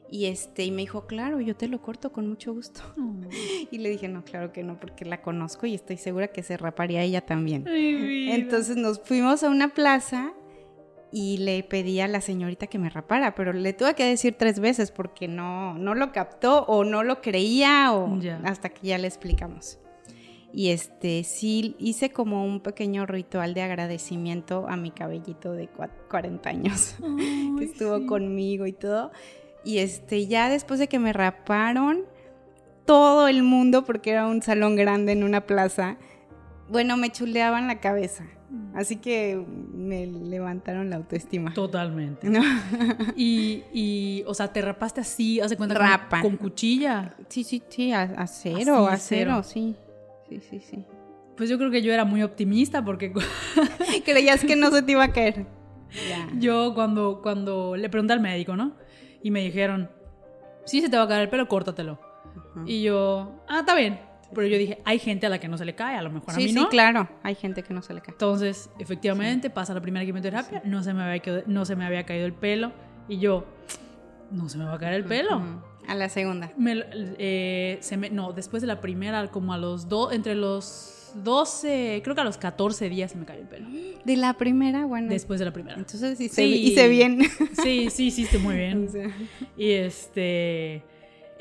Y 0.08 0.26
este, 0.26 0.64
y 0.64 0.70
me 0.70 0.82
dijo, 0.82 1.06
claro, 1.06 1.40
yo 1.40 1.56
te 1.56 1.66
lo 1.68 1.82
corto 1.82 2.12
con 2.12 2.28
mucho 2.28 2.52
gusto. 2.54 2.80
Y 3.70 3.78
le 3.78 3.90
dije, 3.90 4.06
no, 4.08 4.24
claro 4.24 4.52
que 4.52 4.62
no, 4.62 4.78
porque 4.78 5.04
la 5.04 5.20
conozco 5.22 5.66
y 5.66 5.74
estoy 5.74 5.96
segura 5.96 6.28
que 6.28 6.42
se 6.44 6.56
raparía 6.56 7.02
ella 7.02 7.20
también. 7.22 7.66
Ay. 7.66 8.30
Entonces 8.30 8.76
nos 8.76 9.00
fuimos 9.00 9.42
a 9.42 9.50
una 9.50 9.74
plaza 9.74 10.32
y 11.12 11.38
le 11.38 11.62
pedí 11.64 11.98
a 12.00 12.06
la 12.08 12.20
señorita 12.20 12.66
que 12.68 12.78
me 12.78 12.88
rapara, 12.90 13.34
pero 13.34 13.52
le 13.52 13.72
tuve 13.72 13.94
que 13.94 14.04
decir 14.04 14.34
tres 14.38 14.60
veces 14.60 14.90
porque 14.92 15.26
no, 15.28 15.74
no 15.78 15.94
lo 15.94 16.12
captó 16.12 16.64
o 16.66 16.84
no 16.84 17.02
lo 17.02 17.20
creía 17.20 17.92
o 17.92 18.18
hasta 18.44 18.68
que 18.68 18.86
ya 18.88 18.98
le 18.98 19.08
explicamos. 19.08 19.78
Y 20.52 20.70
este 20.70 21.22
sí 21.24 21.74
hice 21.78 22.10
como 22.10 22.44
un 22.44 22.60
pequeño 22.60 23.04
ritual 23.06 23.52
de 23.54 23.62
agradecimiento 23.62 24.66
a 24.68 24.76
mi 24.76 24.90
cabellito 24.90 25.52
de 25.52 25.68
cua- 25.70 25.90
40 26.08 26.48
años 26.48 26.94
Ay, 27.02 27.50
que 27.58 27.64
estuvo 27.64 27.98
sí. 27.98 28.06
conmigo 28.06 28.66
y 28.66 28.72
todo. 28.72 29.10
Y 29.66 29.78
este 29.78 30.26
ya 30.26 30.48
después 30.48 30.78
de 30.80 30.88
que 30.88 30.98
me 30.98 31.12
raparon 31.12 32.02
todo 32.84 33.26
el 33.28 33.42
mundo 33.42 33.84
porque 33.84 34.10
era 34.12 34.26
un 34.26 34.40
salón 34.42 34.76
grande 34.76 35.10
en 35.12 35.24
una 35.24 35.40
plaza, 35.42 35.96
bueno, 36.68 36.96
me 36.96 37.10
chuleaban 37.10 37.66
la 37.66 37.80
cabeza. 37.80 38.24
Así 38.74 38.96
que 38.96 39.42
me 39.74 40.06
levantaron 40.06 40.88
la 40.88 40.96
autoestima. 40.96 41.52
Totalmente. 41.52 42.28
¿No? 42.30 42.40
Y, 43.16 43.64
y, 43.72 44.22
o 44.28 44.34
sea, 44.34 44.52
te 44.52 44.62
rapaste 44.62 45.00
así, 45.00 45.40
hace 45.40 45.56
cuenta 45.56 45.74
con- 45.74 45.84
Rapan. 45.84 46.22
con, 46.22 46.36
cuchilla. 46.36 47.16
Sí, 47.28 47.42
sí, 47.42 47.60
sí, 47.68 47.92
a, 47.92 48.02
a 48.02 48.26
cero, 48.28 48.86
Así, 48.86 48.94
a 48.94 48.98
cero. 48.98 48.98
cero, 48.98 49.42
sí. 49.42 49.76
Sí, 50.28 50.40
sí, 50.48 50.60
sí. 50.60 50.84
Pues 51.36 51.50
yo 51.50 51.58
creo 51.58 51.70
que 51.72 51.82
yo 51.82 51.92
era 51.92 52.04
muy 52.04 52.22
optimista 52.22 52.84
porque 52.84 53.12
Creías 54.04 54.44
que 54.44 54.54
no 54.56 54.70
se 54.70 54.82
te 54.82 54.92
iba 54.92 55.04
a 55.04 55.12
caer. 55.12 55.46
Ya. 56.10 56.28
yo 56.38 56.72
cuando, 56.74 57.20
cuando 57.22 57.76
le 57.76 57.88
pregunté 57.88 58.12
al 58.12 58.20
médico, 58.20 58.56
¿no? 58.56 58.72
Y 59.22 59.30
me 59.30 59.40
dijeron, 59.42 59.90
sí 60.64 60.80
se 60.80 60.88
te 60.88 60.96
va 60.96 61.04
a 61.04 61.08
caer 61.08 61.22
el 61.22 61.28
pelo, 61.28 61.48
córtatelo. 61.48 61.98
Y 62.66 62.82
yo, 62.82 63.42
ah, 63.48 63.60
está 63.60 63.74
bien. 63.74 64.00
Pero 64.34 64.46
yo 64.46 64.58
dije, 64.58 64.80
hay 64.84 64.98
gente 64.98 65.26
a 65.26 65.28
la 65.28 65.38
que 65.38 65.46
no 65.48 65.56
se 65.56 65.64
le 65.64 65.74
cae, 65.74 65.96
a 65.96 66.02
lo 66.02 66.10
mejor 66.10 66.34
a 66.34 66.36
mí 66.36 66.52
no. 66.52 66.62
sí, 66.62 66.66
claro. 66.68 67.08
Hay 67.22 67.34
gente 67.36 67.62
que 67.62 67.72
no 67.72 67.80
se 67.82 67.94
le 67.94 68.00
cae. 68.00 68.12
Entonces, 68.12 68.70
efectivamente, 68.78 69.50
pasa 69.50 69.72
la 69.74 69.80
primera 69.80 70.04
quimioterapia, 70.04 70.62
no, 70.64 70.82
se 70.82 70.92
me 70.94 71.02
había 71.04 71.20
caído, 71.20 71.42
no 71.46 71.64
se 71.64 71.76
me 71.76 71.84
había 71.84 72.04
caído 72.04 72.26
el 72.26 72.32
pelo. 72.32 72.72
Y 73.08 73.18
yo, 73.18 73.44
no 74.32 74.48
se 74.48 74.58
me 74.58 74.64
va 74.64 74.74
a 74.74 74.78
caer 74.78 74.94
el 74.94 75.04
pelo. 75.04 75.40
A 75.86 75.94
la 75.94 76.08
segunda. 76.08 76.50
Me 76.56 76.84
eh, 77.18 77.78
se 77.80 77.96
me- 77.96 78.10
no, 78.10 78.32
después 78.32 78.60
de 78.62 78.66
la 78.66 78.80
primera, 78.80 79.28
como 79.30 79.52
a 79.52 79.58
los 79.58 79.88
dos, 79.88 80.12
entre 80.12 80.34
los 80.34 80.64
12, 81.24 82.00
creo 82.02 82.14
que 82.14 82.20
a 82.20 82.24
los 82.24 82.38
14 82.38 82.88
días 82.88 83.12
se 83.12 83.18
me 83.18 83.24
cayó 83.24 83.40
el 83.42 83.48
pelo. 83.48 83.68
De 84.04 84.16
la 84.16 84.34
primera, 84.34 84.86
bueno. 84.86 85.08
Después 85.08 85.38
de 85.38 85.44
la 85.46 85.52
primera. 85.52 85.76
Entonces 85.76 86.16
sí, 86.18 86.28
Sí. 86.28 86.42
hice 86.42 86.88
bien. 86.88 87.20
Sí, 87.62 87.88
sí, 87.90 88.06
hiciste 88.06 88.38
muy 88.38 88.56
bien. 88.56 88.86
O 88.88 88.90
sea, 88.90 89.08
Y 89.56 89.70
este... 89.72 90.74
eh, 90.76 90.82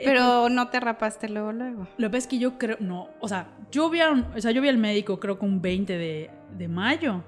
Pero 0.03 0.49
no 0.49 0.69
te 0.69 0.79
rapaste 0.79 1.29
luego, 1.29 1.51
luego. 1.51 1.87
Lo 1.97 2.07
que 2.07 2.11
pasa 2.11 2.17
es 2.17 2.27
que 2.27 2.39
yo 2.39 2.57
creo, 2.57 2.77
no, 2.79 3.09
o 3.19 3.27
sea, 3.27 3.47
yo 3.71 3.89
vi, 3.89 3.99
a 4.01 4.09
un- 4.11 4.25
o 4.35 4.41
sea, 4.41 4.51
yo 4.51 4.61
vi 4.61 4.69
al 4.69 4.77
médico 4.77 5.19
creo 5.19 5.37
que 5.39 5.45
un 5.45 5.61
20 5.61 5.97
de, 5.97 6.29
de 6.57 6.67
mayo 6.67 7.23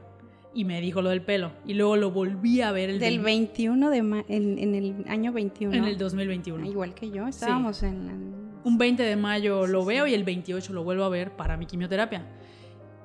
y 0.53 0.65
me 0.65 0.81
dijo 0.81 1.01
lo 1.01 1.09
del 1.11 1.21
pelo. 1.21 1.51
Y 1.67 1.75
luego 1.75 1.95
lo 1.97 2.09
volví 2.11 2.61
a 2.61 2.71
ver 2.71 2.89
el 2.89 2.99
Del 2.99 3.19
20 3.19 3.51
21 3.51 3.89
de 3.91 4.01
ma 4.01 4.25
en, 4.27 4.57
en 4.57 4.73
el 4.75 5.05
año 5.07 5.31
21. 5.31 5.75
en 5.75 5.83
el 5.83 5.97
2021. 5.97 6.63
Ah, 6.63 6.67
Igual 6.67 6.93
que 6.95 7.11
yo, 7.11 7.27
estábamos 7.27 7.83
en 7.83 8.07
la- 8.07 8.36
Un 8.67 8.77
20 8.77 9.01
de 9.01 9.15
mayo 9.15 9.65
lo 9.65 9.85
veo 9.85 10.07
y 10.07 10.13
el 10.13 10.25
28 10.25 10.73
lo 10.73 10.83
vuelvo 10.83 11.05
a 11.05 11.09
ver 11.09 11.31
para 11.37 11.55
mi 11.55 11.65
quimioterapia. 11.65 12.25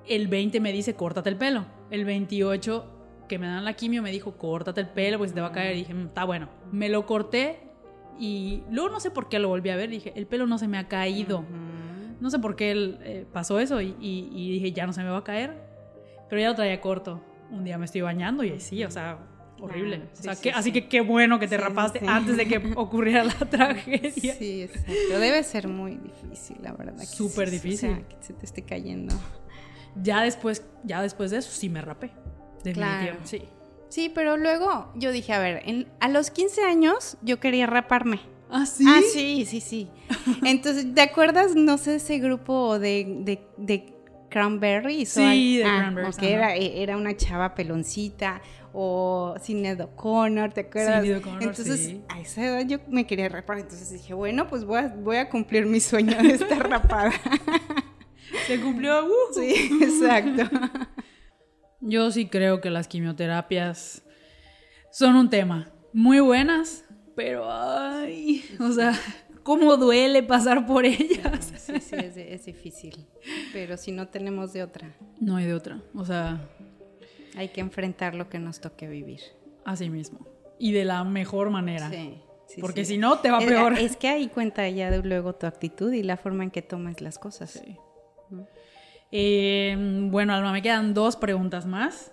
El 0.08 0.26
20 0.26 0.58
me 0.58 0.72
dice, 0.72 0.94
córtate 0.94 1.28
el 1.30 1.36
pelo. 1.36 1.66
El 1.90 2.04
28 2.04 2.84
que 3.28 3.38
me 3.38 3.46
dan 3.46 3.64
la 3.64 3.74
quimio 3.74 4.02
me 4.02 4.10
dijo, 4.10 4.32
córtate 4.32 4.80
el 4.80 4.88
pelo, 4.88 5.18
pues 5.18 5.32
te 5.32 5.40
va 5.40 5.46
a 5.48 5.52
caer. 5.52 5.76
Y 5.76 5.78
dije, 5.80 5.94
"Mm, 5.94 6.06
está 6.06 6.24
bueno. 6.24 6.48
Me 6.72 6.88
lo 6.88 7.06
corté 7.06 7.60
y 8.18 8.62
luego 8.72 8.90
no 8.90 8.98
sé 8.98 9.12
por 9.12 9.28
qué 9.28 9.38
lo 9.38 9.46
volví 9.48 9.70
a 9.70 9.76
ver. 9.76 9.88
Dije, 9.88 10.12
el 10.16 10.26
pelo 10.26 10.46
no 10.48 10.58
se 10.58 10.66
me 10.66 10.78
ha 10.78 10.88
caído. 10.88 11.44
No 12.20 12.28
sé 12.30 12.40
por 12.40 12.56
qué 12.56 12.72
él, 12.72 12.98
eh, 13.04 13.24
pasó 13.32 13.60
eso 13.60 13.80
y, 13.80 13.94
y- 14.00 14.30
y 14.34 14.50
dije, 14.54 14.72
ya 14.72 14.86
no 14.86 14.92
se 14.92 15.02
me 15.04 15.10
va 15.10 15.18
a 15.18 15.24
caer. 15.24 15.54
Pero 16.28 16.40
ya 16.40 16.48
lo 16.48 16.54
traía 16.56 16.80
corto. 16.80 17.20
Un 17.52 17.62
día 17.62 17.78
me 17.78 17.84
estoy 17.84 18.00
bañando 18.00 18.42
y 18.42 18.50
ahí 18.50 18.60
sí, 18.60 18.82
o 18.84 18.90
sea, 18.90 19.18
horrible. 19.62 19.96
Claro, 19.96 20.10
o 20.12 20.16
sí, 20.16 20.22
sea, 20.22 20.34
sí, 20.34 20.42
que- 20.42 20.50
así 20.52 20.62
sí. 20.64 20.72
que 20.72 20.88
qué 20.88 21.00
bueno 21.00 21.38
que 21.38 21.48
te 21.48 21.56
rapaste 21.56 22.00
antes 22.06 22.36
de 22.36 22.46
que 22.46 22.56
ocurriera 22.76 23.24
la 23.24 23.34
tragedia. 23.34 24.34
Sí, 24.34 24.62
exacto. 24.62 25.18
Debe 25.18 25.42
ser 25.42 25.68
muy 25.68 25.96
difícil, 25.96 26.56
la 26.62 26.72
verdad. 26.72 27.02
Súper 27.04 27.50
difícil. 27.50 27.90
O 27.90 27.94
sea, 27.96 28.08
que 28.08 28.16
se 28.20 28.32
te 28.32 28.44
esté 28.46 28.62
cayendo. 28.62 29.14
Ya 30.02 30.22
después, 30.22 30.64
ya 30.84 31.02
después 31.02 31.30
de 31.30 31.38
eso 31.38 31.50
sí 31.52 31.68
me 31.68 31.80
rapé. 31.82 32.10
Claro. 32.72 33.16
sí. 33.24 33.42
Sí, 33.88 34.10
pero 34.14 34.38
luego 34.38 34.90
yo 34.94 35.12
dije, 35.12 35.34
a 35.34 35.38
ver, 35.38 35.62
en- 35.66 35.86
a 36.00 36.08
los 36.08 36.30
15 36.30 36.62
años 36.64 37.18
yo 37.20 37.40
quería 37.40 37.66
raparme. 37.66 38.20
¿Ah, 38.50 38.64
sí? 38.64 38.84
Ah, 38.88 39.00
sí, 39.12 39.44
sí, 39.46 39.60
sí. 39.60 39.90
Entonces, 40.44 40.94
¿te 40.94 41.02
acuerdas, 41.02 41.54
no 41.54 41.76
sé, 41.76 41.96
ese 41.96 42.18
grupo 42.18 42.78
de, 42.78 43.04
de, 43.20 43.46
de 43.58 43.92
Cranberries? 44.30 45.10
Sí, 45.10 45.58
de 45.58 45.64
ah, 45.64 45.76
Cranberries, 45.80 46.16
o 46.16 46.20
que 46.20 46.34
ajá. 46.36 46.54
era, 46.54 46.56
era 46.56 46.96
una 46.96 47.14
chava 47.16 47.54
peloncita 47.54 48.40
o 48.72 49.34
Sinead 49.40 49.80
O'Connor, 49.80 50.52
¿te 50.52 50.62
acuerdas? 50.62 51.02
Sinead 51.02 51.18
O'Connor, 51.20 51.42
Entonces, 51.42 51.80
sí. 51.80 52.02
a 52.08 52.20
esa 52.20 52.44
edad 52.44 52.66
yo 52.66 52.78
me 52.88 53.06
quería 53.06 53.28
rapar. 53.28 53.58
Entonces 53.58 53.90
dije, 53.90 54.14
bueno, 54.14 54.48
pues 54.48 54.64
voy 54.64 54.78
a, 54.78 54.88
voy 54.88 55.16
a 55.16 55.28
cumplir 55.28 55.66
mi 55.66 55.80
sueño 55.80 56.16
de 56.22 56.34
estar 56.34 56.68
rapada. 56.68 57.12
Se 58.46 58.60
cumplió. 58.60 59.04
¡uh! 59.04 59.34
sí, 59.34 59.78
exacto. 59.82 60.48
Yo 61.80 62.10
sí 62.10 62.26
creo 62.26 62.60
que 62.60 62.70
las 62.70 62.86
quimioterapias 62.88 64.04
son 64.90 65.16
un 65.16 65.28
tema. 65.30 65.68
Muy 65.92 66.20
buenas, 66.20 66.84
pero 67.16 67.50
ay, 67.50 68.44
o 68.60 68.70
sea, 68.70 68.94
cómo 69.42 69.76
duele 69.76 70.22
pasar 70.22 70.64
por 70.64 70.84
ellas. 70.84 71.52
Sí, 71.56 71.80
sí, 71.80 71.96
es, 71.96 72.16
es 72.16 72.44
difícil. 72.46 73.06
Pero 73.52 73.76
si 73.76 73.92
no 73.92 74.08
tenemos 74.08 74.52
de 74.52 74.62
otra, 74.62 74.94
No 75.20 75.36
hay 75.36 75.46
de 75.46 75.54
otra. 75.54 75.82
O 75.94 76.04
sea, 76.04 76.48
hay 77.36 77.48
que 77.48 77.60
enfrentar 77.60 78.14
lo 78.14 78.28
que 78.28 78.38
nos 78.38 78.60
toque 78.60 78.88
vivir. 78.88 79.20
así 79.64 79.88
mismo. 79.90 80.26
Y 80.58 80.72
de 80.72 80.84
la 80.84 81.04
mejor 81.04 81.50
manera. 81.50 81.88
Sí. 81.90 82.20
sí, 82.46 82.60
Porque 82.60 82.84
sí. 82.84 82.94
si 82.94 82.98
no, 82.98 83.18
te 83.20 83.30
va 83.30 83.38
Es- 83.38 83.46
peor. 83.46 83.78
Es, 83.78 83.96
que 83.96 84.08
ahí 84.08 84.28
cuenta 84.28 84.68
ya 84.68 84.90
de 84.90 85.02
luego 85.02 85.34
tu 85.34 85.46
actitud 85.46 85.92
y 85.92 86.02
la 86.02 86.16
forma 86.16 86.44
en 86.44 86.50
que 86.50 86.62
tomas 86.62 87.00
las 87.00 87.18
cosas. 87.18 87.50
Sí. 87.64 87.76
Eh, 89.10 89.76
bueno, 90.10 90.32
Alma, 90.34 90.52
me 90.52 90.62
quedan 90.62 90.94
dos 90.94 91.16
preguntas 91.16 91.66
más. 91.66 92.12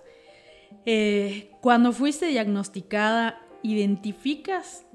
Eh, 0.86 1.52
cuando 1.62 1.92
fuiste 1.92 2.28
diagnosticada, 2.28 3.42
¿identificas 3.64 4.86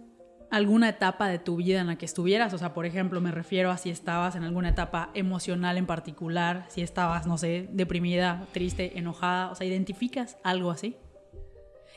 alguna 0.55 0.89
etapa 0.89 1.29
de 1.29 1.39
tu 1.39 1.57
vida 1.57 1.81
en 1.81 1.87
la 1.89 1.97
que 1.97 2.05
estuvieras? 2.05 2.53
O 2.55 2.59
sea, 2.59 2.75
por 2.75 2.87
ejemplo, 2.87 3.21
me 3.21 3.31
refiero 3.31 3.71
a 3.71 3.77
si 3.77 3.91
estabas 3.91 4.37
en 4.37 4.45
alguna 4.45 4.71
etapa 4.71 5.11
emocional 5.15 5.77
en 5.77 5.87
particular, 5.87 6.67
si 6.69 6.83
estabas, 6.83 7.27
no 7.27 7.39
sé, 7.39 7.69
deprimida, 7.73 8.47
triste, 8.53 8.99
enojada. 8.99 9.51
O 9.51 9.55
sea, 9.55 9.67
¿identificas 9.67 10.37
algo 10.43 10.71
así? 10.71 10.97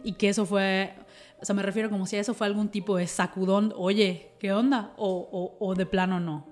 Y 0.04 0.14
que 0.14 0.30
eso 0.30 0.46
fue, 0.46 0.94
o 1.42 1.46
sea, 1.46 1.56
me 1.56 1.64
refiero 1.64 1.90
como 1.90 2.06
si 2.06 2.18
eso 2.18 2.34
fue 2.34 2.48
algún 2.48 2.70
tipo 2.70 2.98
de 2.98 3.08
sacudón, 3.08 3.74
oye, 3.76 4.32
¿qué 4.40 4.54
onda? 4.54 4.94
O, 4.98 5.28
o- 5.32 5.58
o 5.66 5.76
de 5.76 5.86
plano 5.86 6.20
no. 6.20 6.48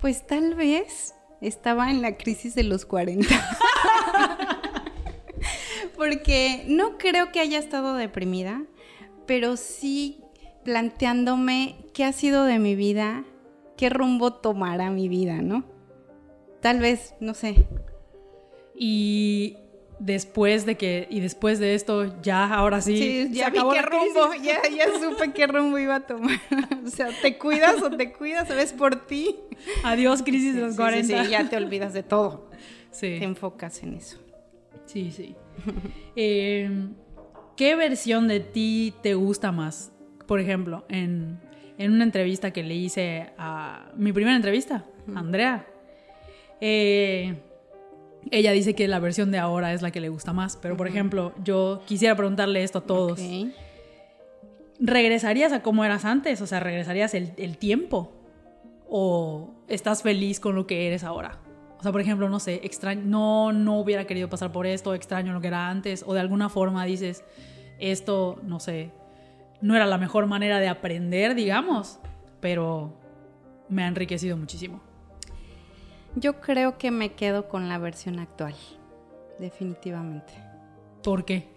Pues 0.00 0.26
tal 0.26 0.54
vez 0.54 1.14
estaba 1.40 1.90
en 1.90 2.02
la 2.02 2.16
crisis 2.16 2.54
de 2.54 2.64
los 2.64 2.84
40. 2.84 3.28
Porque 5.96 6.64
no 6.68 6.96
creo 6.98 7.32
que 7.32 7.40
haya 7.40 7.58
estado 7.58 7.94
deprimida, 7.94 8.62
pero 9.26 9.56
sí 9.56 10.22
planteándome 10.68 11.76
qué 11.94 12.04
ha 12.04 12.12
sido 12.12 12.44
de 12.44 12.58
mi 12.58 12.74
vida, 12.74 13.24
qué 13.78 13.88
rumbo 13.88 14.34
tomará 14.34 14.90
mi 14.90 15.08
vida, 15.08 15.40
¿no? 15.40 15.64
Tal 16.60 16.78
vez, 16.78 17.14
no 17.20 17.32
sé. 17.32 17.64
Y 18.74 19.56
después 19.98 20.66
de 20.66 20.76
que, 20.76 21.06
y 21.08 21.20
después 21.20 21.58
de 21.58 21.74
esto, 21.74 22.20
ya 22.20 22.52
ahora 22.52 22.82
sí. 22.82 22.98
Sí, 22.98 23.28
se 23.28 23.32
ya 23.32 23.48
vi 23.48 23.56
acabó 23.56 23.72
qué 23.72 23.80
rumbo, 23.80 24.34
ya, 24.42 24.60
ya 24.68 24.84
supe 25.00 25.32
qué 25.32 25.46
rumbo 25.46 25.78
iba 25.78 25.94
a 25.94 26.00
tomar. 26.06 26.38
o 26.86 26.90
sea, 26.90 27.08
te 27.22 27.38
cuidas 27.38 27.82
o 27.82 27.88
te 27.88 28.12
cuidas, 28.12 28.46
¿sabes? 28.48 28.74
Por 28.74 29.06
ti. 29.06 29.36
Adiós, 29.84 30.22
crisis 30.22 30.54
de 30.54 30.60
los 30.60 30.72
Sí, 30.72 30.76
40. 30.76 31.06
sí, 31.18 31.24
sí, 31.24 31.30
ya 31.30 31.48
te 31.48 31.56
olvidas 31.56 31.94
de 31.94 32.02
todo. 32.02 32.50
Sí, 32.90 33.16
Te 33.18 33.24
enfocas 33.24 33.82
en 33.82 33.94
eso. 33.94 34.18
sí, 34.84 35.10
sí. 35.12 35.34
Eh, 36.14 36.88
¿Qué 37.56 37.74
versión 37.74 38.28
de 38.28 38.40
ti 38.40 38.92
te 39.02 39.14
gusta 39.14 39.50
más? 39.50 39.92
Por 40.28 40.38
ejemplo, 40.38 40.84
en, 40.88 41.40
en 41.78 41.92
una 41.92 42.04
entrevista 42.04 42.52
que 42.52 42.62
le 42.62 42.74
hice 42.74 43.30
a 43.38 43.90
mi 43.96 44.12
primera 44.12 44.36
entrevista, 44.36 44.84
Andrea. 45.12 45.66
eh, 46.60 47.34
ella 48.30 48.52
dice 48.52 48.74
que 48.74 48.88
la 48.88 48.98
versión 48.98 49.30
de 49.30 49.38
ahora 49.38 49.72
es 49.72 49.80
la 49.80 49.90
que 49.90 50.00
le 50.00 50.10
gusta 50.10 50.34
más, 50.34 50.56
pero 50.56 50.76
por 50.76 50.86
ejemplo, 50.86 51.32
yo 51.42 51.80
quisiera 51.86 52.14
preguntarle 52.14 52.62
esto 52.62 52.80
a 52.80 52.82
todos. 52.82 53.18
¿Regresarías 54.80 55.52
a 55.52 55.62
cómo 55.62 55.84
eras 55.84 56.04
antes? 56.04 56.42
O 56.42 56.46
sea, 56.46 56.60
¿regresarías 56.60 57.14
el, 57.14 57.32
el 57.38 57.56
tiempo? 57.56 58.12
¿O 58.86 59.54
estás 59.66 60.02
feliz 60.02 60.40
con 60.40 60.54
lo 60.54 60.66
que 60.66 60.86
eres 60.88 61.04
ahora? 61.04 61.38
O 61.78 61.82
sea, 61.82 61.90
por 61.90 62.00
ejemplo, 62.00 62.28
no 62.28 62.38
sé, 62.38 62.60
extraño, 62.64 63.02
no, 63.04 63.52
no 63.52 63.78
hubiera 63.78 64.04
querido 64.04 64.28
pasar 64.28 64.52
por 64.52 64.66
esto, 64.66 64.94
extraño 64.94 65.32
lo 65.32 65.40
que 65.40 65.46
era 65.46 65.70
antes, 65.70 66.04
o 66.06 66.12
de 66.12 66.20
alguna 66.20 66.48
forma 66.48 66.84
dices, 66.84 67.24
esto, 67.78 68.40
no 68.42 68.60
sé, 68.60 68.90
no 69.60 69.74
era 69.76 69.86
la 69.86 69.98
mejor 69.98 70.26
manera 70.26 70.60
de 70.60 70.68
aprender, 70.68 71.34
digamos, 71.34 71.98
pero 72.40 72.92
me 73.68 73.82
ha 73.84 73.86
enriquecido 73.88 74.36
muchísimo. 74.36 74.80
Yo 76.14 76.40
creo 76.40 76.78
que 76.78 76.90
me 76.90 77.12
quedo 77.12 77.48
con 77.48 77.68
la 77.68 77.78
versión 77.78 78.18
actual, 78.18 78.54
definitivamente. 79.38 80.32
¿Por 81.02 81.24
qué? 81.24 81.48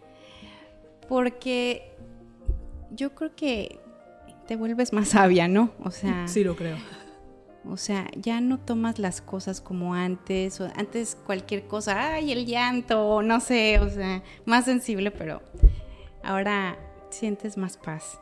Porque 1.07 1.93
yo 2.91 3.13
creo 3.15 3.35
que 3.35 3.79
te 4.47 4.55
vuelves 4.55 4.93
más 4.93 5.09
sabia, 5.09 5.47
¿no? 5.47 5.71
O 5.83 5.91
sea, 5.91 6.27
Sí, 6.27 6.43
lo 6.43 6.55
creo. 6.55 6.77
o 7.65 7.77
sea, 7.77 8.07
ya 8.15 8.41
no 8.41 8.59
tomas 8.59 8.99
las 8.99 9.21
cosas 9.21 9.61
como 9.61 9.93
antes, 9.93 10.59
o 10.61 10.69
antes 10.75 11.17
cualquier 11.25 11.67
cosa, 11.67 12.13
ay, 12.15 12.31
el 12.31 12.45
llanto, 12.45 13.21
no 13.21 13.39
sé, 13.39 13.79
o 13.79 13.89
sea, 13.89 14.21
más 14.45 14.65
sensible, 14.65 15.11
pero 15.11 15.41
ahora 16.23 16.77
sientes 17.11 17.57
más 17.57 17.77
paz. 17.77 18.19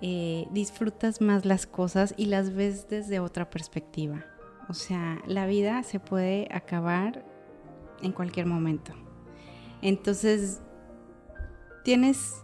Eh, 0.00 0.48
disfrutas 0.50 1.20
más 1.20 1.44
las 1.44 1.66
cosas 1.66 2.14
y 2.16 2.26
las 2.26 2.54
ves 2.54 2.88
desde 2.88 3.20
otra 3.20 3.50
perspectiva. 3.50 4.24
O 4.68 4.74
sea, 4.74 5.20
la 5.26 5.46
vida 5.46 5.82
se 5.82 6.00
puede 6.00 6.48
acabar 6.50 7.24
en 8.02 8.12
cualquier 8.12 8.46
momento. 8.46 8.92
Entonces, 9.80 10.60
tienes 11.84 12.42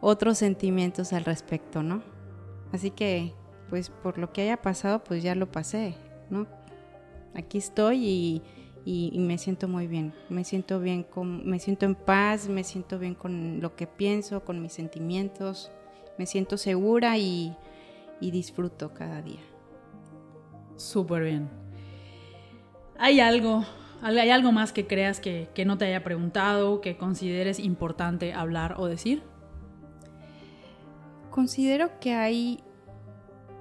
otros 0.00 0.38
sentimientos 0.38 1.12
al 1.12 1.24
respecto, 1.24 1.82
¿no? 1.82 2.02
Así 2.72 2.90
que, 2.90 3.34
pues 3.70 3.90
por 3.90 4.18
lo 4.18 4.32
que 4.32 4.42
haya 4.42 4.60
pasado, 4.60 5.02
pues 5.02 5.22
ya 5.22 5.34
lo 5.34 5.50
pasé, 5.50 5.94
¿no? 6.30 6.46
Aquí 7.34 7.58
estoy 7.58 8.06
y, 8.06 8.42
y- 8.84 9.10
y 9.12 9.18
me 9.18 9.38
siento 9.38 9.68
muy 9.68 9.86
bien. 9.86 10.12
Me 10.28 10.44
siento 10.44 10.80
bien, 10.80 11.02
con, 11.04 11.46
me 11.46 11.58
siento 11.58 11.86
en 11.86 11.94
paz, 11.94 12.48
me 12.48 12.64
siento 12.64 12.98
bien 12.98 13.14
con 13.14 13.60
lo 13.60 13.74
que 13.76 13.86
pienso, 13.86 14.44
con 14.44 14.60
mis 14.60 14.72
sentimientos. 14.72 15.70
Me 16.18 16.26
siento 16.26 16.56
segura 16.56 17.16
y, 17.18 17.56
y 18.20 18.30
disfruto 18.30 18.92
cada 18.94 19.22
día. 19.22 19.40
Súper 20.76 21.24
bien. 21.24 21.48
¿Hay 22.98 23.20
algo, 23.20 23.64
hay 24.02 24.30
algo 24.30 24.52
más 24.52 24.72
que 24.72 24.86
creas 24.86 25.18
que, 25.20 25.48
que 25.54 25.64
no 25.64 25.78
te 25.78 25.86
haya 25.86 26.04
preguntado, 26.04 26.80
que 26.80 26.96
consideres 26.96 27.58
importante 27.58 28.32
hablar 28.32 28.76
o 28.78 28.86
decir? 28.86 29.22
Considero 31.30 31.98
que 31.98 32.14
hay 32.14 32.62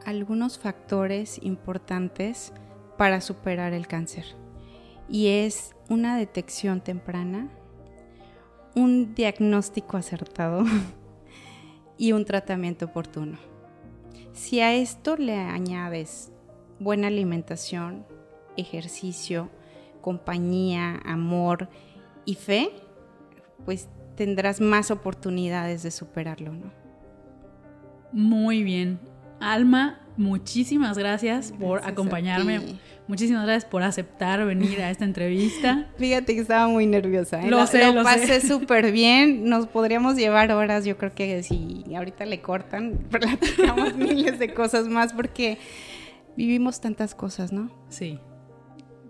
algunos 0.05 0.59
factores 0.59 1.39
importantes 1.41 2.53
para 2.97 3.21
superar 3.21 3.73
el 3.73 3.87
cáncer 3.87 4.25
y 5.13 5.27
es 5.27 5.75
una 5.89 6.17
detección 6.17 6.81
temprana, 6.81 7.47
un 8.75 9.13
diagnóstico 9.13 9.95
acertado 9.95 10.63
y 11.99 12.13
un 12.13 12.25
tratamiento 12.25 12.85
oportuno. 12.85 13.37
Si 14.33 14.59
a 14.59 14.73
esto 14.73 15.15
le 15.15 15.35
añades 15.37 16.31
buena 16.79 17.09
alimentación, 17.09 18.07
ejercicio, 18.57 19.51
compañía, 20.01 20.99
amor 21.05 21.69
y 22.25 22.33
fe, 22.33 22.71
pues 23.65 23.89
tendrás 24.15 24.61
más 24.61 24.89
oportunidades 24.89 25.83
de 25.83 25.91
superarlo, 25.91 26.53
¿no? 26.53 26.71
Muy 28.11 28.63
bien. 28.63 28.99
Alma, 29.39 29.99
muchísimas 30.17 30.97
gracias, 30.97 31.53
por 31.59 31.85
acompañarme. 31.85 32.79
Muchísimas 33.07 33.43
gracias 33.43 33.69
por 33.69 33.83
aceptar 33.83 34.45
venir 34.45 34.81
a 34.81 34.89
esta 34.89 35.03
entrevista. 35.03 35.89
Fíjate 35.97 36.35
que 36.35 36.41
estaba 36.41 36.67
muy 36.67 36.85
nerviosa. 36.85 37.41
¿eh? 37.41 37.49
Lo, 37.49 37.67
sé, 37.67 37.91
lo, 37.91 38.03
pasé 38.03 38.39
súper 38.39 38.93
bien. 38.93 39.49
Nos 39.49 39.67
podríamos 39.67 40.15
llevar 40.15 40.51
horas. 40.51 40.85
Yo 40.85 40.97
creo 40.97 41.13
que 41.13 41.43
si 41.43 41.83
ahorita 41.95 42.25
le 42.25 42.41
cortan, 42.41 42.97
platicamos 43.09 43.95
miles 43.95 44.39
de 44.39 44.53
cosas 44.53 44.87
más 44.87 45.11
porque 45.11 45.57
vivimos 46.37 46.79
tantas 46.79 47.13
cosas, 47.13 47.51
¿no? 47.51 47.69
Sí. 47.89 48.19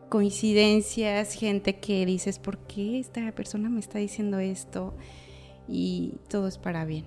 Coincidencias, 0.10 1.34
gente 1.34 1.76
que 1.76 2.06
dices, 2.06 2.40
¿por 2.40 2.58
qué 2.60 3.00
esta 3.00 3.32
persona 3.34 3.70
me 3.70 3.80
está 3.80 4.00
diciendo 4.00 4.40
esto? 4.40 4.96
Y 5.68 6.16
todo 6.30 6.48
es 6.48 6.58
para 6.58 6.84
bien. 6.86 7.06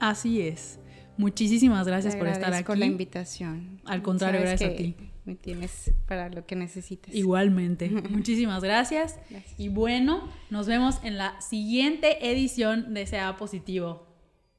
Así 0.00 0.40
es. 0.40 0.78
Muchísimas 1.16 1.86
gracias 1.86 2.16
por 2.16 2.28
estar 2.28 2.52
aquí. 2.52 2.64
por 2.64 2.78
la 2.78 2.86
invitación. 2.86 3.80
Al 3.84 4.02
contrario, 4.02 4.40
gracias 4.40 4.72
a 4.72 4.76
ti. 4.76 4.94
Me 5.24 5.34
tienes 5.34 5.92
para 6.06 6.28
lo 6.28 6.46
que 6.46 6.54
necesites. 6.54 7.14
Igualmente. 7.14 7.88
Muchísimas 8.10 8.62
gracias. 8.62 9.18
Y 9.58 9.68
bueno, 9.68 10.30
nos 10.50 10.66
vemos 10.68 11.00
en 11.02 11.18
la 11.18 11.40
siguiente 11.40 12.30
edición 12.30 12.94
de 12.94 13.06
Sea 13.06 13.36
Positivo. 13.36 14.06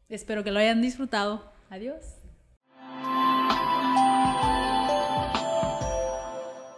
Espero 0.10 0.44
que 0.44 0.52
lo 0.52 0.60
hayan 0.60 0.82
disfrutado. 0.82 1.52
Adiós. 1.70 2.17